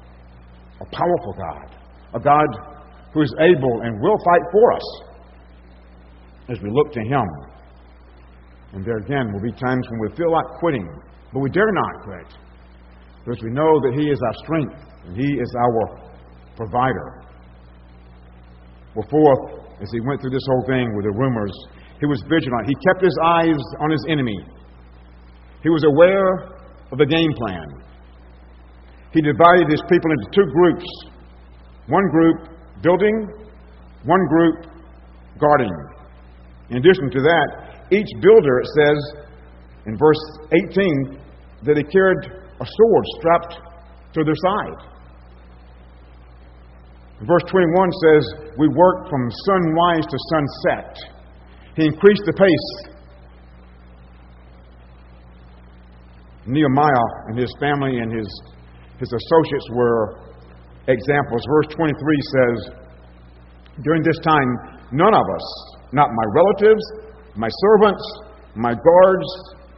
a 0.81 0.85
powerful 0.85 1.33
God, 1.33 1.75
a 2.13 2.19
God 2.19 2.80
who 3.13 3.21
is 3.21 3.33
able 3.39 3.81
and 3.83 4.01
will 4.01 4.17
fight 4.23 4.45
for 4.51 4.73
us 4.73 4.87
as 6.49 6.57
we 6.61 6.69
look 6.71 6.91
to 6.93 7.01
Him. 7.01 7.27
And 8.73 8.85
there 8.85 8.97
again 8.97 9.31
will 9.33 9.41
be 9.41 9.51
times 9.51 9.85
when 9.89 9.99
we 9.99 10.15
feel 10.15 10.31
like 10.31 10.45
quitting, 10.59 10.87
but 11.33 11.39
we 11.39 11.49
dare 11.49 11.71
not 11.71 12.03
quit 12.03 12.37
because 13.23 13.43
we 13.43 13.51
know 13.51 13.79
that 13.83 13.93
He 13.97 14.09
is 14.09 14.19
our 14.21 14.35
strength 14.43 14.79
and 15.05 15.15
He 15.15 15.27
is 15.27 15.55
our 15.59 16.11
provider. 16.55 17.23
Well, 18.95 19.07
fourth, 19.09 19.61
as 19.81 19.89
he 19.91 19.99
went 20.01 20.21
through 20.21 20.31
this 20.31 20.45
whole 20.47 20.65
thing 20.67 20.93
with 20.95 21.05
the 21.05 21.15
rumors, 21.15 21.53
he 21.99 22.05
was 22.05 22.21
vigilant. 22.27 22.67
He 22.67 22.75
kept 22.85 23.01
his 23.01 23.17
eyes 23.23 23.59
on 23.79 23.89
his 23.89 24.03
enemy. 24.09 24.37
He 25.63 25.69
was 25.69 25.83
aware 25.85 26.59
of 26.91 26.97
the 26.97 27.05
game 27.05 27.31
plan. 27.37 27.65
He 29.13 29.21
divided 29.21 29.69
his 29.69 29.81
people 29.89 30.11
into 30.11 30.27
two 30.35 30.47
groups 30.51 30.85
one 31.87 32.07
group 32.09 32.50
building, 32.81 33.27
one 34.03 34.25
group 34.27 34.65
guarding. 35.39 35.73
In 36.69 36.77
addition 36.77 37.09
to 37.11 37.19
that, 37.21 37.87
each 37.91 38.07
builder, 38.21 38.59
it 38.59 38.67
says 38.77 38.97
in 39.85 39.97
verse 39.97 40.23
18, 40.71 41.19
that 41.63 41.77
he 41.77 41.83
carried 41.83 42.25
a 42.25 42.65
sword 42.65 43.05
strapped 43.19 43.53
to 44.13 44.23
their 44.23 44.35
side. 44.35 44.91
Verse 47.21 47.43
21 47.51 47.91
says, 47.91 48.23
We 48.57 48.67
worked 48.67 49.09
from 49.09 49.29
sunrise 49.45 50.05
to 50.09 50.17
sunset. 50.33 50.97
He 51.75 51.85
increased 51.85 52.23
the 52.25 52.33
pace. 52.33 52.91
Nehemiah 56.47 57.07
and 57.27 57.37
his 57.37 57.53
family 57.59 57.99
and 57.99 58.11
his, 58.11 58.27
his 58.99 59.13
associates 59.13 59.67
were 59.71 60.30
examples. 60.87 61.41
Verse 61.49 61.67
23 61.75 61.93
says, 61.95 62.57
During 63.83 64.03
this 64.03 64.17
time, 64.23 64.81
none 64.91 65.13
of 65.13 65.25
us, 65.35 65.45
not 65.91 66.09
my 66.09 66.25
relatives, 66.33 66.83
my 67.35 67.49
servants, 67.49 68.03
my 68.55 68.73
guards, 68.73 69.27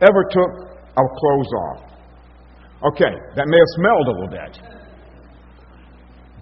ever 0.01 0.23
took 0.29 0.51
our 0.97 1.09
clothes 1.17 1.51
off. 1.67 1.93
Okay, 2.93 3.13
that 3.35 3.47
may 3.47 3.57
have 3.57 3.71
smelled 3.79 4.07
a 4.07 4.11
little 4.11 4.33
bit. 4.33 4.53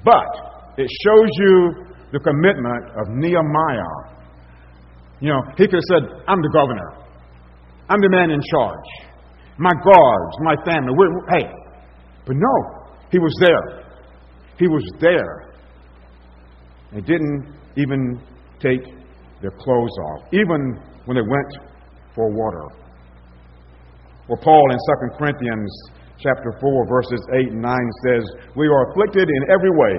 But 0.03 0.29
it 0.77 0.89
shows 1.05 1.29
you 1.37 1.85
the 2.11 2.19
commitment 2.19 2.83
of 2.97 3.07
Nehemiah. 3.09 3.93
You 5.19 5.29
know, 5.29 5.41
he 5.57 5.67
could 5.67 5.77
have 5.77 5.89
said, 5.93 6.03
I'm 6.27 6.41
the 6.41 6.49
governor. 6.53 6.97
I'm 7.89 8.01
the 8.01 8.09
man 8.09 8.31
in 8.31 8.41
charge. 8.41 8.89
My 9.57 9.71
guards, 9.83 10.33
my 10.41 10.55
family. 10.65 10.93
We're, 10.95 11.11
hey. 11.37 11.51
But 12.25 12.35
no, 12.35 12.55
he 13.11 13.19
was 13.19 13.35
there. 13.39 13.80
He 14.61 14.67
was 14.67 14.85
there. 15.01 15.49
They 16.93 17.01
didn't 17.01 17.49
even 17.77 18.21
take 18.61 18.85
their 19.41 19.49
clothes 19.57 19.97
off, 20.05 20.29
even 20.31 20.77
when 21.05 21.17
they 21.17 21.25
went 21.25 21.51
for 22.13 22.29
water. 22.29 22.61
Well, 24.29 24.37
Paul 24.37 24.61
in 24.69 24.77
2 24.77 25.17
Corinthians 25.17 25.71
chapter 26.19 26.53
4, 26.61 26.87
verses 26.87 27.19
8 27.41 27.53
and 27.53 27.61
9 27.63 27.73
says, 28.05 28.23
We 28.55 28.67
are 28.67 28.91
afflicted 28.91 29.27
in 29.27 29.49
every 29.49 29.71
way 29.71 29.97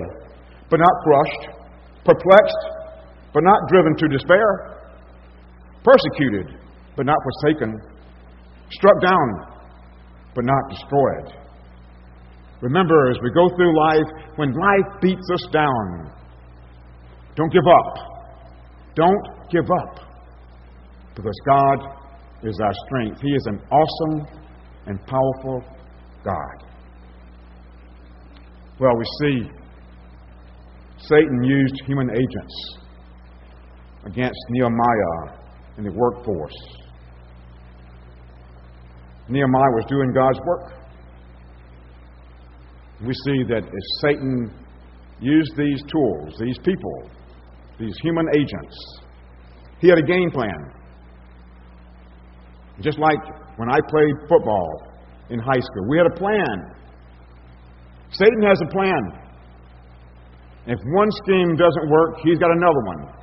but 0.70 0.78
not 0.78 0.94
crushed, 1.02 1.58
perplexed, 2.04 2.62
but 3.34 3.42
not 3.42 3.58
driven 3.68 3.96
to 3.96 4.08
despair, 4.08 4.78
persecuted, 5.82 6.56
but 6.96 7.04
not 7.04 7.18
forsaken, 7.42 7.74
struck 8.70 9.02
down, 9.02 9.26
but 10.36 10.44
not 10.44 10.62
destroyed. 10.70 11.41
Remember, 12.62 13.10
as 13.10 13.18
we 13.22 13.30
go 13.32 13.48
through 13.56 13.76
life, 13.76 14.26
when 14.36 14.52
life 14.52 15.00
beats 15.02 15.28
us 15.34 15.46
down, 15.52 16.12
don't 17.34 17.52
give 17.52 17.66
up. 17.66 17.98
Don't 18.94 19.50
give 19.50 19.64
up. 19.64 19.98
Because 21.16 21.34
God 21.44 21.78
is 22.44 22.56
our 22.62 22.72
strength. 22.86 23.20
He 23.20 23.30
is 23.30 23.46
an 23.46 23.60
awesome 23.70 24.26
and 24.86 24.98
powerful 25.06 25.64
God. 26.24 26.68
Well, 28.78 28.96
we 28.96 29.04
see 29.20 29.50
Satan 30.98 31.42
used 31.42 31.74
human 31.86 32.10
agents 32.10 32.78
against 34.04 34.38
Nehemiah 34.50 35.38
in 35.78 35.84
the 35.84 35.92
workforce. 35.92 36.56
Nehemiah 39.28 39.72
was 39.74 39.84
doing 39.88 40.12
God's 40.12 40.38
work. 40.46 40.81
We 43.04 43.12
see 43.26 43.42
that 43.48 43.62
Satan 44.00 44.52
used 45.20 45.56
these 45.56 45.82
tools, 45.90 46.34
these 46.38 46.58
people, 46.58 47.10
these 47.78 47.94
human 48.02 48.26
agents, 48.34 48.76
he 49.80 49.88
had 49.88 49.98
a 49.98 50.02
game 50.02 50.30
plan. 50.30 50.72
Just 52.80 52.98
like 52.98 53.18
when 53.56 53.68
I 53.68 53.78
played 53.88 54.14
football 54.28 54.86
in 55.30 55.38
high 55.40 55.60
school, 55.60 55.88
we 55.88 55.98
had 55.98 56.06
a 56.06 56.16
plan. 56.16 56.74
Satan 58.10 58.42
has 58.42 58.58
a 58.62 58.70
plan. 58.70 59.22
If 60.66 60.78
one 60.94 61.10
scheme 61.24 61.56
doesn't 61.56 61.90
work, 61.90 62.18
he's 62.22 62.38
got 62.38 62.50
another 62.50 62.80
one. 62.84 63.22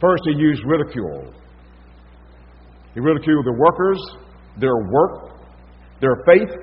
First, 0.00 0.22
he 0.26 0.38
used 0.38 0.62
ridicule. 0.64 1.34
He 2.94 3.00
ridiculed 3.00 3.44
the 3.46 3.56
workers, 3.58 4.00
their 4.58 4.76
work, 4.76 5.40
their 6.00 6.16
faith. 6.26 6.61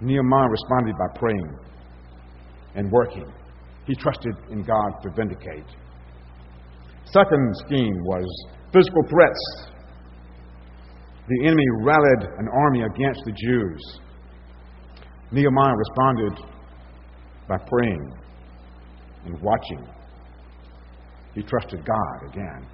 Nehemiah 0.00 0.48
responded 0.48 0.94
by 0.98 1.18
praying 1.18 1.58
and 2.74 2.90
working. 2.90 3.32
He 3.86 3.94
trusted 3.94 4.34
in 4.50 4.62
God 4.62 4.90
to 5.02 5.10
vindicate. 5.16 5.66
Second 7.06 7.54
scheme 7.66 7.94
was 8.04 8.26
physical 8.72 9.02
threats. 9.08 9.70
The 11.28 11.46
enemy 11.46 11.64
rallied 11.82 12.28
an 12.38 12.48
army 12.52 12.82
against 12.82 13.22
the 13.24 13.32
Jews. 13.32 14.00
Nehemiah 15.32 15.74
responded 15.76 16.46
by 17.48 17.56
praying 17.58 18.12
and 19.24 19.40
watching. 19.40 19.86
He 21.34 21.42
trusted 21.42 21.84
God 21.84 22.30
again. 22.30 22.66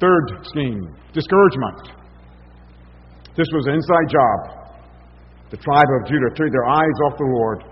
Third 0.00 0.44
scheme 0.44 0.94
discouragement. 1.12 1.90
This 3.36 3.46
was 3.52 3.66
an 3.66 3.74
inside 3.74 4.08
job. 4.10 4.57
The 5.50 5.56
tribe 5.56 5.86
of 6.00 6.08
Judah 6.08 6.28
took 6.36 6.52
their 6.52 6.68
eyes 6.68 6.98
off 7.06 7.16
the 7.16 7.24
Lord. 7.24 7.64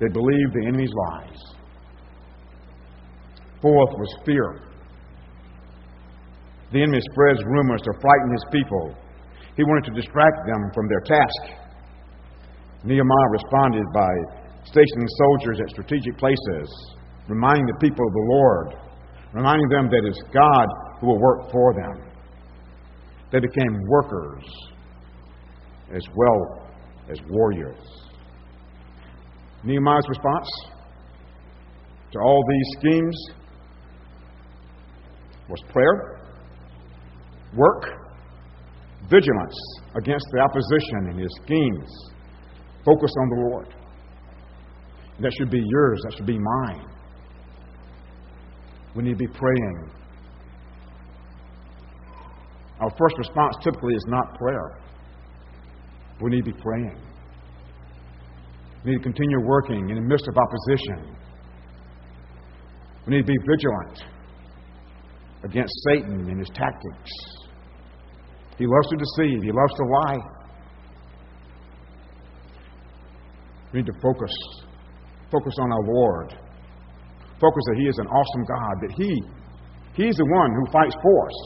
They 0.00 0.08
believed 0.08 0.52
the 0.54 0.66
enemy's 0.66 0.90
lies. 1.08 1.38
Fourth 3.62 3.92
was 3.94 4.16
fear. 4.24 4.62
The 6.72 6.82
enemy 6.82 7.00
spreads 7.12 7.40
rumors 7.44 7.82
to 7.82 7.92
frighten 8.00 8.30
his 8.32 8.46
people. 8.50 8.96
He 9.56 9.62
wanted 9.62 9.90
to 9.90 10.00
distract 10.00 10.38
them 10.46 10.70
from 10.74 10.88
their 10.88 11.00
task. 11.00 11.60
Nehemiah 12.82 13.30
responded 13.30 13.84
by 13.92 14.10
stationing 14.64 15.06
soldiers 15.06 15.60
at 15.60 15.70
strategic 15.70 16.16
places, 16.16 16.96
reminding 17.28 17.66
the 17.66 17.78
people 17.80 18.06
of 18.06 18.12
the 18.12 18.26
Lord, 18.32 18.68
reminding 19.34 19.68
them 19.68 19.88
that 19.90 20.02
it's 20.08 20.22
God 20.32 20.66
who 21.00 21.08
will 21.08 21.20
work 21.20 21.50
for 21.52 21.74
them. 21.74 22.10
They 23.30 23.40
became 23.40 23.76
workers 23.86 24.44
as 25.94 26.02
well 26.14 26.68
as 27.10 27.18
warriors. 27.28 27.78
Nehemiah's 29.64 30.08
response 30.08 30.48
to 32.12 32.18
all 32.18 32.42
these 32.48 32.78
schemes 32.78 33.30
was 35.48 35.60
prayer, 35.72 36.20
work, 37.56 37.84
vigilance 39.10 39.58
against 39.96 40.24
the 40.32 40.40
opposition 40.40 41.10
and 41.10 41.18
his 41.18 41.30
schemes, 41.42 41.88
focus 42.84 43.10
on 43.20 43.28
the 43.28 43.48
Lord. 43.50 43.74
That 45.20 45.32
should 45.36 45.50
be 45.50 45.62
yours. 45.64 46.00
That 46.04 46.16
should 46.16 46.26
be 46.26 46.38
mine. 46.38 46.86
We 48.96 49.02
need 49.02 49.12
to 49.12 49.16
be 49.16 49.26
praying. 49.26 49.90
Our 52.80 52.90
first 52.90 53.18
response 53.18 53.56
typically 53.62 53.94
is 53.94 54.04
not 54.08 54.38
prayer. 54.38 54.78
We 56.22 56.30
need 56.30 56.44
to 56.44 56.52
be 56.52 56.60
praying. 56.60 57.00
We 58.84 58.92
need 58.92 58.98
to 58.98 59.02
continue 59.02 59.40
working 59.44 59.90
in 59.90 59.96
the 59.96 60.02
midst 60.02 60.26
of 60.28 60.36
opposition. 60.36 61.16
We 63.06 63.16
need 63.16 63.26
to 63.26 63.32
be 63.32 63.38
vigilant 63.46 64.04
against 65.44 65.72
Satan 65.88 66.28
and 66.28 66.38
his 66.38 66.48
tactics. 66.50 67.10
He 68.58 68.66
loves 68.66 68.88
to 68.90 68.96
deceive, 68.96 69.42
he 69.42 69.52
loves 69.52 69.72
to 69.76 69.84
lie. 69.84 70.18
We 73.72 73.80
need 73.80 73.86
to 73.86 74.00
focus. 74.02 74.32
Focus 75.30 75.54
on 75.60 75.72
our 75.72 75.84
Lord. 75.86 76.30
Focus 77.40 77.64
that 77.68 77.76
He 77.78 77.88
is 77.88 77.98
an 77.98 78.06
awesome 78.06 78.44
God, 78.44 78.74
that 78.82 78.92
He, 78.96 79.22
He's 79.94 80.16
the 80.16 80.26
one 80.26 80.50
who 80.52 80.72
fights 80.72 80.94
for 81.00 81.26
us. 81.26 81.38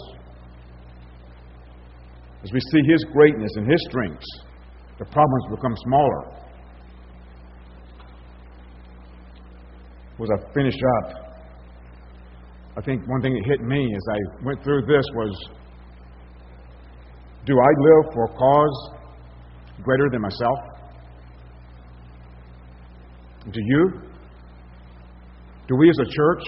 As 2.42 2.52
we 2.52 2.60
see 2.72 2.82
His 2.90 3.04
greatness 3.12 3.50
and 3.56 3.70
His 3.70 3.80
strengths, 3.90 4.26
the 4.98 5.04
problems 5.06 5.44
become 5.50 5.74
smaller. 5.84 6.44
As 10.22 10.28
I 10.30 10.54
finish 10.54 10.76
up, 11.00 11.24
I 12.78 12.80
think 12.82 13.06
one 13.08 13.20
thing 13.20 13.34
that 13.34 13.44
hit 13.46 13.60
me 13.66 13.94
as 13.94 14.02
I 14.10 14.44
went 14.44 14.62
through 14.62 14.82
this 14.82 15.04
was 15.14 15.48
do 17.46 17.52
I 17.52 17.70
live 17.78 18.14
for 18.14 18.24
a 18.24 18.28
cause 18.28 18.90
greater 19.82 20.08
than 20.10 20.22
myself? 20.22 20.58
Do 23.52 23.60
you? 23.60 24.00
Do 25.68 25.76
we 25.76 25.90
as 25.90 25.98
a 25.98 26.10
church? 26.10 26.44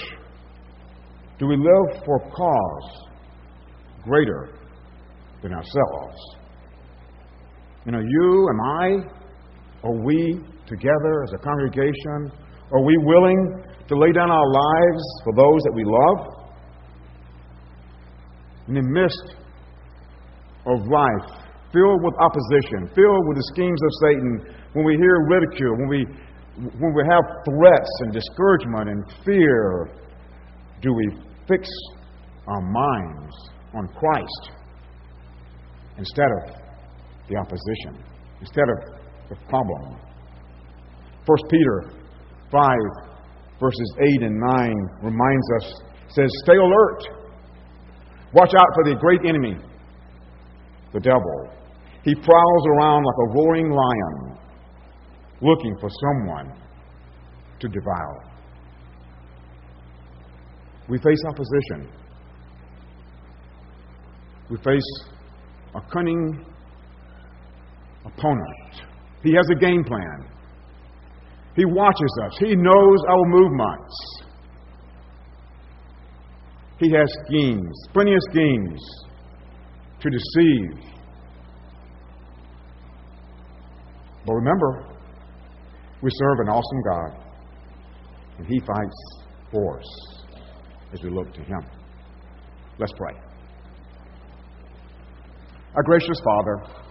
Do 1.39 1.47
we 1.47 1.57
live 1.57 2.03
for 2.05 2.17
a 2.17 2.31
cause 2.31 3.09
greater 4.05 4.59
than 5.43 5.53
ourselves? 5.53 6.37
You 7.87 7.93
know, 7.93 8.01
you 8.01 8.49
and 8.51 8.61
I, 8.61 9.87
are 9.87 10.03
we 10.03 10.41
together 10.67 11.23
as 11.23 11.33
a 11.35 11.39
congregation? 11.39 12.33
Are 12.73 12.83
we 12.83 12.99
willing 12.99 13.63
to 13.87 13.97
lay 13.97 14.11
down 14.11 14.29
our 14.29 14.51
lives 14.51 15.03
for 15.23 15.33
those 15.37 15.63
that 15.63 15.73
we 15.73 15.85
love? 15.87 16.49
In 18.67 18.75
the 18.75 18.83
midst 18.83 19.37
of 20.67 20.81
life, 20.91 21.39
filled 21.73 22.03
with 22.03 22.15
opposition, 22.19 22.91
filled 22.93 23.25
with 23.29 23.37
the 23.37 23.47
schemes 23.55 23.81
of 23.81 23.91
Satan, 24.03 24.57
when 24.73 24.85
we 24.85 24.97
hear 24.97 25.25
ridicule, 25.31 25.77
when 25.79 25.89
we, 25.89 26.07
when 26.81 26.93
we 26.93 27.03
have 27.09 27.23
threats 27.47 27.91
and 28.01 28.13
discouragement 28.13 28.89
and 28.89 29.05
fear, 29.25 29.91
do 30.83 30.93
we 30.93 31.09
fix 31.47 31.69
our 32.49 32.61
minds 32.63 33.33
on 33.75 33.87
Christ 33.95 34.51
instead 35.99 36.27
of 36.43 36.66
the 37.29 37.37
opposition, 37.37 38.03
instead 38.41 38.65
of 38.69 38.99
the 39.31 39.37
problem? 39.49 39.99
1 41.27 41.39
Peter 41.51 41.91
5 42.51 43.07
verses 43.61 43.95
8 43.99 44.23
and 44.23 44.39
9 44.39 44.75
reminds 45.03 45.47
us, 45.61 45.81
says, 46.09 46.31
Stay 46.45 46.57
alert. 46.57 47.03
Watch 48.33 48.55
out 48.55 48.69
for 48.75 48.85
the 48.85 48.97
great 49.01 49.21
enemy, 49.27 49.57
the 50.93 51.01
devil. 51.01 51.51
He 52.05 52.15
prowls 52.15 52.67
around 52.77 53.05
like 53.05 53.17
a 53.19 53.33
roaring 53.35 53.71
lion, 53.71 54.39
looking 55.41 55.75
for 55.81 55.89
someone 55.89 56.53
to 57.61 57.69
devour. 57.69 58.25
We 60.89 60.99
face 60.99 61.19
opposition. 61.29 61.91
We 64.51 64.57
face 64.59 65.05
a 65.75 65.81
cunning 65.93 66.45
opponent. 68.07 68.87
He 69.23 69.35
has 69.35 69.47
a 69.51 69.59
game 69.59 69.85
plan. 69.85 70.31
He 71.57 71.65
watches 71.65 72.19
us. 72.25 72.37
He 72.39 72.55
knows 72.55 72.99
our 73.09 73.25
movements. 73.27 74.23
He 76.79 76.91
has 76.93 77.09
schemes, 77.27 77.75
plenty 77.95 78.13
of 78.13 78.21
schemes 78.31 78.81
to 80.01 80.11
deceive. 80.11 80.87
But 84.27 84.35
remember, 84.35 84.87
we 86.03 86.11
serve 86.13 86.41
an 86.41 86.49
awesome 86.49 86.83
God, 86.83 87.27
and 88.39 88.47
He 88.47 88.61
fights 88.61 89.25
for 89.51 89.79
us 89.79 90.25
as 90.93 91.03
we 91.03 91.11
look 91.11 91.33
to 91.33 91.41
Him. 91.41 91.61
Let's 92.79 92.93
pray. 92.93 93.15
Our 95.75 95.83
gracious 95.83 96.21
Father, 96.23 96.86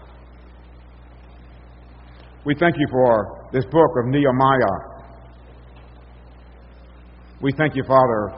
we 2.46 2.54
thank 2.54 2.76
you 2.78 2.88
for 2.92 3.50
this 3.52 3.66
book 3.66 3.92
of 3.98 4.06
Nehemiah. 4.06 5.02
We 7.42 7.52
thank 7.58 7.76
you, 7.76 7.84
Father, 7.88 8.34